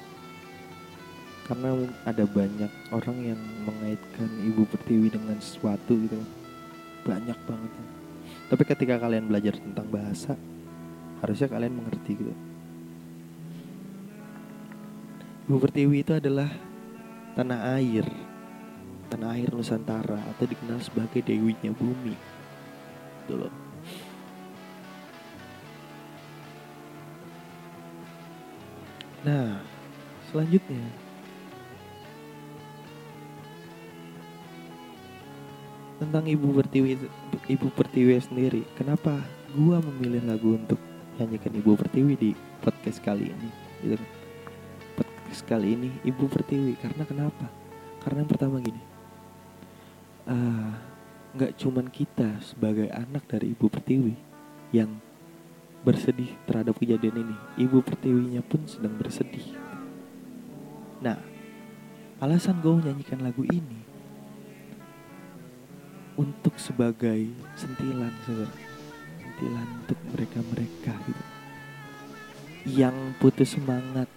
karena 1.44 1.76
ada 2.08 2.24
banyak 2.24 2.72
orang 2.88 3.18
yang 3.20 3.40
mengaitkan 3.68 4.30
ibu 4.48 4.64
pertiwi 4.64 5.12
dengan 5.12 5.36
sesuatu 5.44 5.92
gitu 5.92 6.16
kan 6.16 6.30
banyak 7.04 7.38
banget 7.44 7.68
ya. 7.76 7.86
tapi 8.48 8.62
ketika 8.64 8.94
kalian 8.96 9.28
belajar 9.28 9.60
tentang 9.60 9.92
bahasa 9.92 10.32
harusnya 11.20 11.48
kalian 11.48 11.74
mengerti 11.76 12.12
gitu. 12.16 12.34
Ibu 15.46 15.62
pertiwi 15.62 16.02
itu 16.02 16.10
adalah 16.10 16.50
tanah 17.38 17.78
air. 17.78 18.02
Tanah 19.06 19.38
air 19.38 19.54
Nusantara 19.54 20.18
atau 20.34 20.42
dikenal 20.42 20.82
sebagai 20.82 21.22
dewinya 21.22 21.70
bumi. 21.70 22.18
Gitu 23.22 23.34
loh. 23.38 23.54
Nah 29.22 29.62
selanjutnya. 30.34 30.82
Tentang 36.02 36.26
ibu 36.26 36.50
pertiwi 36.52 36.98
ibu 37.46 37.66
pertiwi 37.70 38.18
sendiri 38.18 38.66
kenapa 38.74 39.22
gua 39.54 39.78
memilih 39.78 40.26
lagu 40.26 40.58
untuk 40.58 40.76
nyanyikan 41.16 41.52
ibu 41.56 41.72
pertiwi 41.76 42.14
di 42.16 42.30
podcast 42.60 43.00
kali 43.00 43.32
ini 43.32 43.48
gitu 43.84 43.96
kan. 43.96 44.10
podcast 45.00 45.42
kali 45.48 45.68
ini 45.72 45.90
ibu 46.04 46.24
pertiwi 46.28 46.76
karena 46.80 47.02
kenapa 47.08 47.46
karena 48.04 48.22
yang 48.22 48.30
pertama 48.30 48.56
gini 48.60 48.82
uh, 50.30 50.72
nggak 51.36 51.52
cuman 51.60 51.86
kita 51.92 52.40
sebagai 52.40 52.88
anak 52.88 53.28
dari 53.28 53.52
Ibu 53.52 53.68
Pertiwi 53.68 54.16
yang 54.72 54.88
bersedih 55.84 56.32
terhadap 56.48 56.80
kejadian 56.80 57.28
ini. 57.28 57.36
Ibu 57.60 57.84
Pertiwinya 57.84 58.40
pun 58.40 58.64
sedang 58.64 58.96
bersedih. 58.96 59.44
Nah, 61.04 61.20
alasan 62.24 62.58
gue 62.64 62.72
menyanyikan 62.72 63.20
lagu 63.20 63.44
ini 63.44 63.84
untuk 66.16 66.56
sebagai 66.56 67.28
sentilan 67.54 68.10
sebenarnya 68.24 68.65
sentilan 69.36 69.68
untuk 69.84 70.00
mereka-mereka 70.16 70.96
gitu. 71.04 71.24
Yang 72.64 72.96
putus 73.20 73.52
semangat 73.52 74.08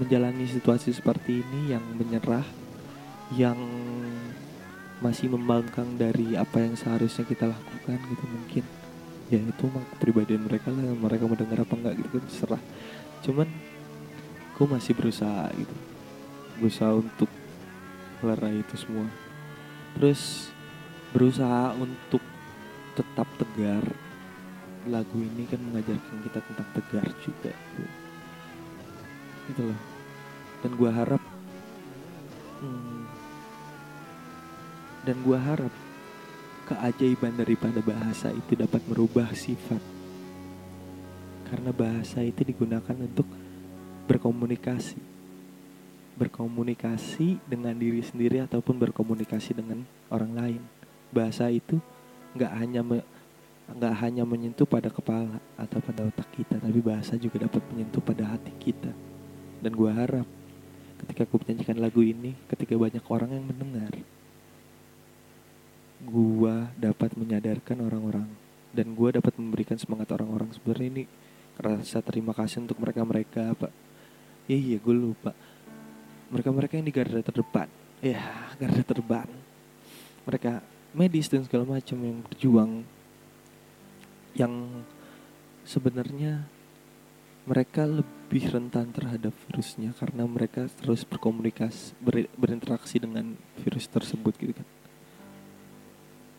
menjalani 0.00 0.48
situasi 0.48 0.88
seperti 0.96 1.44
ini 1.44 1.76
yang 1.76 1.84
menyerah 2.00 2.48
yang 3.36 3.60
masih 5.04 5.28
membangkang 5.28 6.00
dari 6.00 6.32
apa 6.32 6.64
yang 6.64 6.72
seharusnya 6.80 7.28
kita 7.28 7.44
lakukan 7.44 8.00
gitu 8.08 8.24
mungkin. 8.24 8.64
Ya 9.28 9.36
itu 9.36 9.64
mah 9.68 9.84
kepribadian 9.92 10.48
mereka 10.48 10.72
lah 10.72 10.96
mereka 10.96 11.28
mau 11.28 11.36
dengar 11.36 11.68
apa 11.68 11.74
enggak 11.76 11.94
gitu 12.00 12.08
kan 12.16 12.24
serah 12.32 12.62
cuman 13.22 13.48
gue 14.56 14.66
masih 14.66 14.96
berusaha 14.96 15.52
gitu. 15.60 15.76
Berusaha 16.56 16.96
untuk 16.96 17.28
melerai 18.24 18.64
itu 18.64 18.80
semua. 18.80 19.12
Terus 20.00 20.48
berusaha 21.12 21.76
untuk 21.76 22.24
tetap 22.96 23.28
tegar 23.36 23.84
lagu 24.90 25.18
ini 25.18 25.46
kan 25.46 25.62
mengajarkan 25.62 26.18
kita 26.26 26.38
tentang 26.42 26.68
tegar 26.74 27.06
juga 27.22 27.52
gitu, 29.50 29.62
loh. 29.68 29.80
Dan 30.62 30.70
gue 30.78 30.90
harap 30.90 31.22
hmm, 32.62 33.02
dan 35.02 35.16
gue 35.26 35.38
harap 35.38 35.74
keajaiban 36.70 37.34
daripada 37.34 37.82
bahasa 37.82 38.30
itu 38.30 38.54
dapat 38.54 38.80
merubah 38.86 39.28
sifat. 39.34 39.82
Karena 41.50 41.74
bahasa 41.74 42.22
itu 42.24 42.46
digunakan 42.46 42.96
untuk 42.96 43.26
berkomunikasi. 44.08 44.96
Berkomunikasi 46.16 47.42
dengan 47.44 47.76
diri 47.76 48.00
sendiri 48.00 48.40
ataupun 48.46 48.78
berkomunikasi 48.78 49.58
dengan 49.58 49.84
orang 50.08 50.32
lain. 50.32 50.62
Bahasa 51.12 51.50
itu 51.52 51.82
nggak 52.32 52.52
hanya 52.56 52.80
nggak 53.70 53.94
hanya 54.02 54.26
menyentuh 54.26 54.66
pada 54.66 54.90
kepala 54.90 55.38
atau 55.54 55.78
pada 55.78 56.04
otak 56.04 56.28
kita 56.34 56.58
tapi 56.58 56.80
bahasa 56.82 57.14
juga 57.14 57.46
dapat 57.46 57.62
menyentuh 57.70 58.02
pada 58.02 58.34
hati 58.34 58.52
kita. 58.58 58.90
Dan 59.62 59.72
gue 59.78 59.90
harap 59.90 60.26
ketika 61.02 61.22
aku 61.26 61.42
menyanyikan 61.42 61.78
lagu 61.78 62.02
ini 62.02 62.34
ketika 62.50 62.74
banyak 62.74 63.02
orang 63.06 63.30
yang 63.34 63.46
mendengar 63.46 63.94
gue 66.02 66.54
dapat 66.74 67.14
menyadarkan 67.14 67.78
orang-orang. 67.86 68.26
Dan 68.72 68.96
gue 68.98 69.08
dapat 69.14 69.36
memberikan 69.38 69.78
semangat 69.78 70.10
orang-orang. 70.10 70.50
Sebenarnya 70.50 70.88
ini 70.90 71.04
rasa 71.60 72.02
terima 72.02 72.34
kasih 72.34 72.64
untuk 72.66 72.80
mereka-mereka 72.82 73.54
pak. 73.54 73.72
Iya 74.50 74.58
iya 74.58 74.78
gue 74.82 74.94
lupa. 74.96 75.30
Mereka-mereka 76.34 76.80
yang 76.80 76.86
di 76.88 76.94
garda 76.94 77.20
terdepan. 77.22 77.68
Ya 78.02 78.18
garda 78.58 78.82
terdepan. 78.82 79.28
Mereka 80.26 80.64
medis 80.96 81.30
dan 81.30 81.46
segala 81.46 81.78
macam 81.78 81.98
yang 82.02 82.18
berjuang 82.26 82.82
yang 84.32 84.84
sebenarnya 85.62 86.46
mereka 87.42 87.82
lebih 87.90 88.54
rentan 88.54 88.94
terhadap 88.94 89.34
virusnya 89.50 89.90
karena 89.98 90.22
mereka 90.30 90.70
terus 90.78 91.02
berkomunikasi 91.02 91.98
ber, 91.98 92.30
berinteraksi 92.38 93.02
dengan 93.02 93.34
virus 93.58 93.90
tersebut 93.90 94.34
gitu 94.38 94.54
kan. 94.54 94.68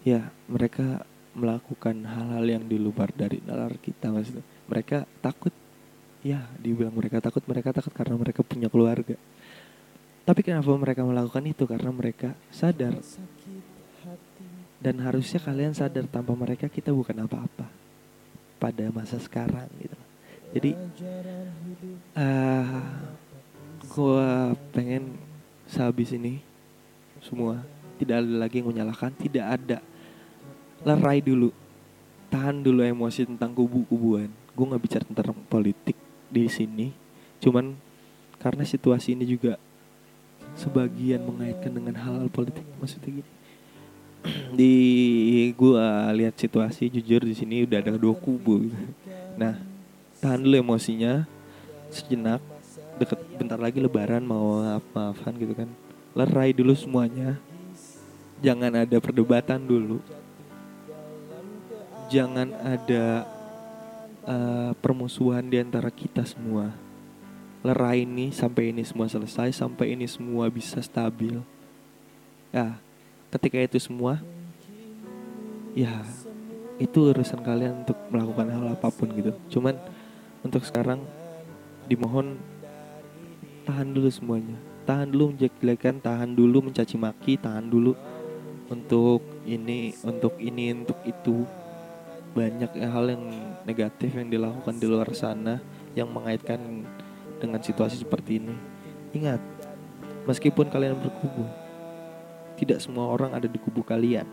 Ya 0.04 0.32
mereka 0.48 1.04
melakukan 1.36 2.08
hal-hal 2.08 2.46
yang 2.46 2.64
di 2.68 2.80
luar 2.80 3.12
dari 3.12 3.44
nalar 3.44 3.76
kita 3.84 4.16
maksudnya. 4.16 4.46
Mereka 4.72 5.04
takut 5.20 5.52
ya 6.24 6.48
dibilang 6.56 6.96
mereka 6.96 7.20
takut 7.20 7.44
mereka 7.52 7.76
takut 7.76 7.92
karena 7.92 8.16
mereka 8.16 8.40
punya 8.40 8.72
keluarga. 8.72 9.20
Tapi 10.24 10.40
kenapa 10.40 10.72
mereka 10.80 11.04
melakukan 11.04 11.44
itu? 11.44 11.68
Karena 11.68 11.92
mereka 11.92 12.32
sadar. 12.48 12.96
Dan 14.80 15.04
harusnya 15.04 15.40
kalian 15.44 15.76
sadar 15.76 16.08
tanpa 16.08 16.32
mereka 16.32 16.72
kita 16.72 16.96
bukan 16.96 17.28
apa-apa 17.28 17.83
pada 18.64 18.88
masa 18.96 19.20
sekarang 19.20 19.68
gitu. 19.76 20.00
Jadi 20.56 20.72
uh, 22.16 22.24
ah, 22.24 23.04
gue 23.84 24.30
pengen 24.72 25.20
sehabis 25.68 26.16
ini 26.16 26.40
semua 27.20 27.60
tidak 28.00 28.24
ada 28.24 28.48
lagi 28.48 28.64
yang 28.64 28.72
menyalahkan, 28.72 29.12
tidak 29.20 29.46
ada 29.60 29.78
lerai 30.88 31.20
dulu, 31.20 31.52
tahan 32.32 32.64
dulu 32.64 32.80
emosi 32.80 33.28
tentang 33.28 33.52
kubu-kubuan. 33.52 34.32
Gue 34.56 34.66
nggak 34.72 34.84
bicara 34.88 35.04
tentang 35.04 35.36
politik 35.52 36.00
di 36.32 36.48
sini, 36.48 36.96
cuman 37.44 37.76
karena 38.40 38.64
situasi 38.64 39.20
ini 39.20 39.28
juga 39.28 39.60
sebagian 40.56 41.26
mengaitkan 41.26 41.74
dengan 41.74 41.98
hal-hal 41.98 42.30
politik 42.30 42.62
maksudnya 42.78 43.22
gini 43.22 43.32
di 44.60 44.74
gua 45.56 46.12
lihat 46.16 46.40
situasi 46.40 46.88
jujur 46.88 47.28
di 47.28 47.36
sini 47.36 47.68
udah 47.68 47.78
ada 47.84 47.92
dua 48.00 48.16
kubu 48.16 48.68
gitu. 48.68 48.78
Nah, 49.36 49.60
tahan 50.24 50.40
dulu 50.44 50.56
emosinya 50.60 51.28
sejenak. 51.92 52.40
Deket 52.94 53.20
bentar 53.36 53.58
lagi 53.58 53.82
lebaran 53.82 54.22
mau 54.24 54.62
maaf-maafan 54.62 55.34
gitu 55.42 55.54
kan. 55.58 55.70
Lerai 56.14 56.54
dulu 56.54 56.78
semuanya. 56.78 57.42
Jangan 58.44 58.86
ada 58.86 58.98
perdebatan 59.02 59.60
dulu. 59.66 59.98
Jangan 62.12 62.54
ada 62.62 63.26
uh, 64.28 64.72
permusuhan 64.78 65.42
di 65.48 65.58
antara 65.58 65.90
kita 65.90 66.22
semua. 66.28 66.70
Lerai 67.64 68.04
ini 68.04 68.30
sampai 68.36 68.76
ini 68.76 68.84
semua 68.84 69.08
selesai, 69.08 69.56
sampai 69.56 69.96
ini 69.96 70.06
semua 70.06 70.52
bisa 70.52 70.84
stabil. 70.84 71.40
Ya, 72.52 72.78
ketika 73.34 73.58
itu 73.58 73.82
semua 73.82 74.22
ya 75.74 76.06
itu 76.78 77.10
urusan 77.10 77.42
kalian 77.42 77.82
untuk 77.82 77.98
melakukan 78.14 78.50
hal 78.54 78.66
apa 78.78 78.94
pun 78.94 79.10
gitu. 79.14 79.34
Cuman 79.58 79.78
untuk 80.46 80.62
sekarang 80.62 81.02
dimohon 81.90 82.38
tahan 83.66 83.90
dulu 83.90 84.10
semuanya. 84.14 84.58
Tahan 84.84 85.10
dulu 85.10 85.34
menjelekkan 85.34 85.98
tahan 85.98 86.36
dulu 86.38 86.70
mencaci 86.70 87.00
maki 87.00 87.40
tahan 87.40 87.72
dulu 87.72 87.98
untuk 88.70 89.26
ini 89.50 89.98
untuk 90.06 90.38
ini 90.38 90.74
untuk 90.78 91.00
itu. 91.02 91.46
Banyak 92.34 92.74
hal 92.82 93.06
yang 93.14 93.24
negatif 93.66 94.14
yang 94.18 94.30
dilakukan 94.30 94.78
di 94.78 94.86
luar 94.90 95.10
sana 95.14 95.62
yang 95.94 96.10
mengaitkan 96.10 96.86
dengan 97.38 97.62
situasi 97.62 98.02
seperti 98.02 98.42
ini. 98.42 98.54
Ingat 99.14 99.42
meskipun 100.26 100.70
kalian 100.70 100.98
berkubu 100.98 101.63
tidak 102.64 102.80
semua 102.80 103.12
orang 103.12 103.36
ada 103.36 103.46
di 103.46 103.60
kubu 103.60 103.84
kalian. 103.84 104.24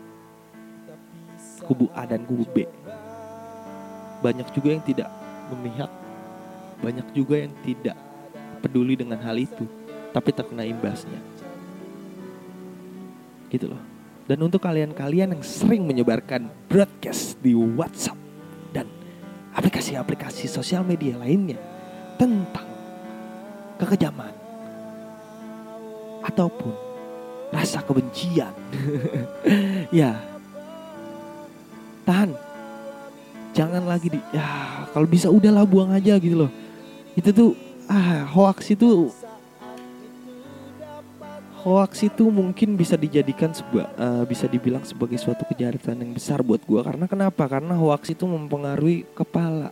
Kubu 1.67 1.91
A 1.91 2.07
dan 2.07 2.23
kubu 2.23 2.47
B. 2.47 2.63
Banyak 4.23 4.55
juga 4.55 4.71
yang 4.71 4.83
tidak 4.87 5.11
memihak. 5.51 5.91
Banyak 6.79 7.07
juga 7.11 7.43
yang 7.43 7.53
tidak 7.61 7.99
peduli 8.63 8.95
dengan 8.95 9.19
hal 9.19 9.35
itu, 9.35 9.67
tapi 10.15 10.31
terkena 10.31 10.63
imbasnya. 10.63 11.19
Gitu 13.51 13.67
loh. 13.67 13.83
Dan 14.25 14.47
untuk 14.47 14.63
kalian-kalian 14.63 15.35
yang 15.35 15.43
sering 15.43 15.83
menyebarkan 15.83 16.47
broadcast 16.71 17.35
di 17.43 17.51
WhatsApp 17.51 18.15
dan 18.71 18.87
aplikasi-aplikasi 19.51 20.47
sosial 20.47 20.87
media 20.87 21.19
lainnya 21.19 21.59
tentang 22.15 22.69
kekejaman 23.75 24.31
ataupun 26.23 26.90
rasa 27.61 27.85
kebencian. 27.85 28.49
ya. 30.01 30.17
Tahan. 32.01 32.33
Jangan 33.53 33.83
lagi 33.85 34.09
di 34.09 34.19
ya 34.33 34.87
kalau 34.89 35.05
bisa 35.05 35.29
udahlah 35.29 35.67
buang 35.67 35.93
aja 35.93 36.17
gitu 36.17 36.47
loh. 36.47 36.51
Itu 37.13 37.29
tuh 37.29 37.51
ah 37.85 38.25
hoax 38.25 38.73
itu 38.73 39.11
hoax 41.61 42.01
itu 42.07 42.31
mungkin 42.31 42.73
bisa 42.73 42.97
dijadikan 42.97 43.53
sebuah 43.53 43.93
uh, 43.93 44.23
bisa 44.25 44.49
dibilang 44.49 44.81
sebagai 44.81 45.19
suatu 45.21 45.45
kejahatan 45.45 46.01
yang 46.01 46.11
besar 46.15 46.41
buat 46.41 46.63
gua 46.65 46.81
karena 46.81 47.05
kenapa? 47.05 47.45
Karena 47.45 47.77
hoax 47.77 48.09
itu 48.09 48.25
mempengaruhi 48.25 49.05
kepala. 49.13 49.69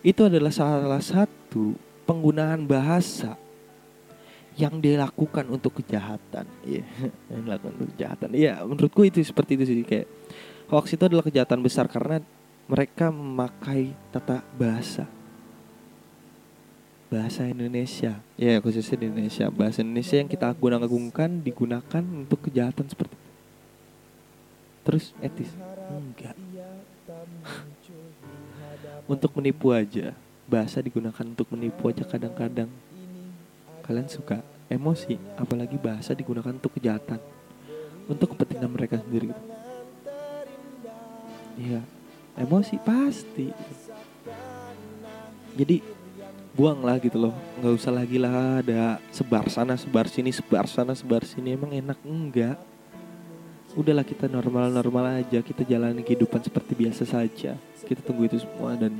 Itu 0.00 0.26
adalah 0.26 0.50
salah 0.50 1.04
satu 1.04 1.76
penggunaan 2.08 2.64
bahasa 2.64 3.36
yang 4.54 4.78
dilakukan 4.78 5.46
untuk 5.50 5.82
kejahatan. 5.82 6.46
Iya 6.62 6.86
yang 7.30 7.40
dilakukan 7.46 7.72
untuk 7.80 7.88
kejahatan. 7.98 8.30
Iya 8.34 8.52
menurutku 8.62 9.02
itu 9.02 9.18
seperti 9.22 9.58
itu 9.58 9.64
sih 9.66 9.76
kayak 9.82 10.06
hoax 10.70 10.94
itu 10.94 11.04
adalah 11.06 11.26
kejahatan 11.26 11.60
besar 11.60 11.90
karena 11.90 12.22
mereka 12.70 13.12
memakai 13.12 13.92
tata 14.14 14.40
bahasa. 14.56 15.04
Bahasa 17.12 17.46
Indonesia. 17.46 18.18
Ya 18.34 18.58
khususnya 18.58 19.04
di 19.04 19.06
Indonesia. 19.10 19.46
Bahasa 19.52 19.84
Indonesia 19.84 20.16
yang 20.18 20.30
kita 20.30 20.50
guna-agungkan 20.56 21.44
digunakan 21.44 22.02
untuk 22.02 22.48
kejahatan 22.48 22.86
seperti 22.90 23.14
itu. 23.14 23.22
terus 24.84 25.16
etis? 25.24 25.48
Enggak. 25.88 26.36
Untuk 29.08 29.32
menipu 29.36 29.72
aja. 29.72 30.12
Bahasa 30.44 30.84
digunakan 30.84 31.24
untuk 31.24 31.48
menipu 31.56 31.88
aja 31.88 32.04
kadang-kadang 32.04 32.68
kalian 33.84 34.08
suka 34.08 34.40
emosi 34.72 35.20
apalagi 35.36 35.76
bahasa 35.76 36.16
digunakan 36.16 36.50
untuk 36.50 36.72
kejahatan 36.80 37.20
untuk 38.08 38.36
kepentingan 38.36 38.70
mereka 38.72 39.00
sendiri 39.00 39.32
gitu. 39.32 39.42
Iya, 41.54 41.80
emosi 42.34 42.76
pasti. 42.82 43.48
Jadi 45.54 45.78
buanglah 46.54 46.98
gitu 46.98 47.30
loh, 47.30 47.34
nggak 47.62 47.74
usah 47.78 47.92
lagi 47.94 48.18
lah 48.18 48.58
ada 48.58 48.98
sebar 49.14 49.46
sana 49.46 49.78
sebar 49.78 50.10
sini 50.10 50.34
sebar 50.34 50.66
sana 50.66 50.92
sebar 50.98 51.22
sini 51.22 51.54
emang 51.54 51.70
enak 51.70 51.98
enggak? 52.02 52.58
Udahlah 53.74 54.06
kita 54.06 54.30
normal-normal 54.30 55.22
aja, 55.22 55.42
kita 55.42 55.66
jalani 55.66 56.02
kehidupan 56.02 56.42
seperti 56.42 56.78
biasa 56.78 57.02
saja. 57.06 57.58
Kita 57.82 58.00
tunggu 58.06 58.30
itu 58.30 58.38
semua 58.38 58.78
dan 58.78 58.94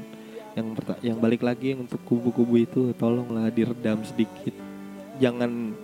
yang 0.54 0.66
yang 1.02 1.18
balik 1.18 1.42
lagi 1.42 1.74
yang 1.74 1.86
untuk 1.86 1.98
kubu-kubu 2.06 2.58
itu 2.58 2.94
tolonglah 2.94 3.50
diredam 3.50 4.02
sedikit 4.06 4.54
jangan 5.20 5.74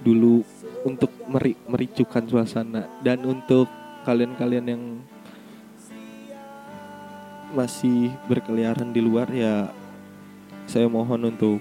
dulu 0.00 0.42
untuk 0.86 1.12
meri 1.28 1.54
mericukan 1.68 2.24
suasana. 2.26 2.88
Dan 3.04 3.24
untuk 3.26 3.68
kalian-kalian 4.06 4.66
yang 4.66 4.82
masih 7.50 8.14
berkeliaran 8.30 8.94
di 8.94 9.02
luar 9.02 9.26
ya 9.34 9.74
saya 10.70 10.86
mohon 10.86 11.34
untuk 11.34 11.58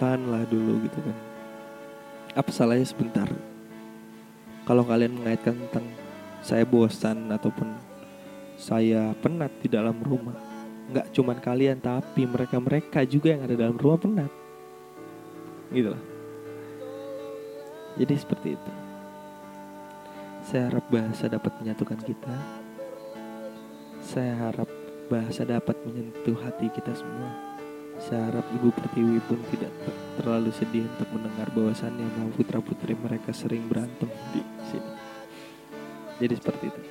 tahanlah 0.00 0.48
dulu 0.48 0.80
gitu 0.88 0.98
kan. 1.04 1.16
Apa 2.32 2.50
salahnya 2.54 2.86
sebentar? 2.88 3.28
Kalau 4.64 4.84
kalian 4.84 5.16
mengaitkan 5.16 5.56
tentang 5.68 5.84
saya 6.40 6.64
bosan 6.64 7.28
ataupun 7.28 7.66
saya 8.58 9.14
penat 9.22 9.54
di 9.62 9.68
dalam 9.70 9.94
rumah 10.02 10.34
nggak 10.88 11.12
cuman 11.12 11.38
kalian 11.38 11.78
tapi 11.78 12.24
mereka-mereka 12.24 13.04
juga 13.04 13.36
yang 13.36 13.44
ada 13.44 13.54
dalam 13.54 13.76
rumah 13.76 14.00
penat 14.00 14.32
gitu 15.72 15.92
loh 15.92 16.02
jadi 17.98 18.14
seperti 18.14 18.54
itu 18.54 18.72
saya 20.44 20.72
harap 20.72 20.84
bahasa 20.88 21.24
dapat 21.28 21.52
menyatukan 21.60 22.00
kita 22.04 22.36
saya 24.00 24.32
harap 24.48 24.70
bahasa 25.12 25.44
dapat 25.44 25.76
menyentuh 25.84 26.36
hati 26.40 26.72
kita 26.72 26.92
semua 26.96 27.48
saya 27.98 28.30
harap 28.30 28.46
Ibu 28.54 28.70
Pertiwi 28.70 29.18
pun 29.26 29.42
tidak 29.50 29.74
terlalu 30.14 30.54
sedih 30.54 30.86
untuk 30.86 31.10
mendengar 31.18 31.50
bahwasannya 31.50 32.06
mau 32.14 32.30
putra-putri 32.30 32.94
mereka 32.94 33.34
sering 33.34 33.66
berantem 33.66 34.06
di 34.30 34.42
sini. 34.70 34.92
Jadi 36.22 36.34
seperti 36.38 36.64
itu. 36.70 36.82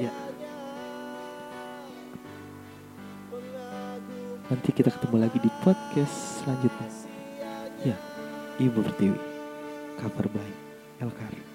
Ya. 0.00 0.10
Nanti 4.44 4.76
kita 4.76 4.92
ketemu 4.92 5.24
lagi 5.24 5.40
di 5.40 5.48
podcast 5.64 6.44
selanjutnya. 6.44 6.90
Ya, 7.80 7.96
Ibu 8.60 8.84
Pertiwi. 8.84 9.20
Kabar 9.96 10.28
baik. 10.28 10.56
Elkar. 11.00 11.53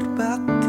goodbye. 0.00 0.59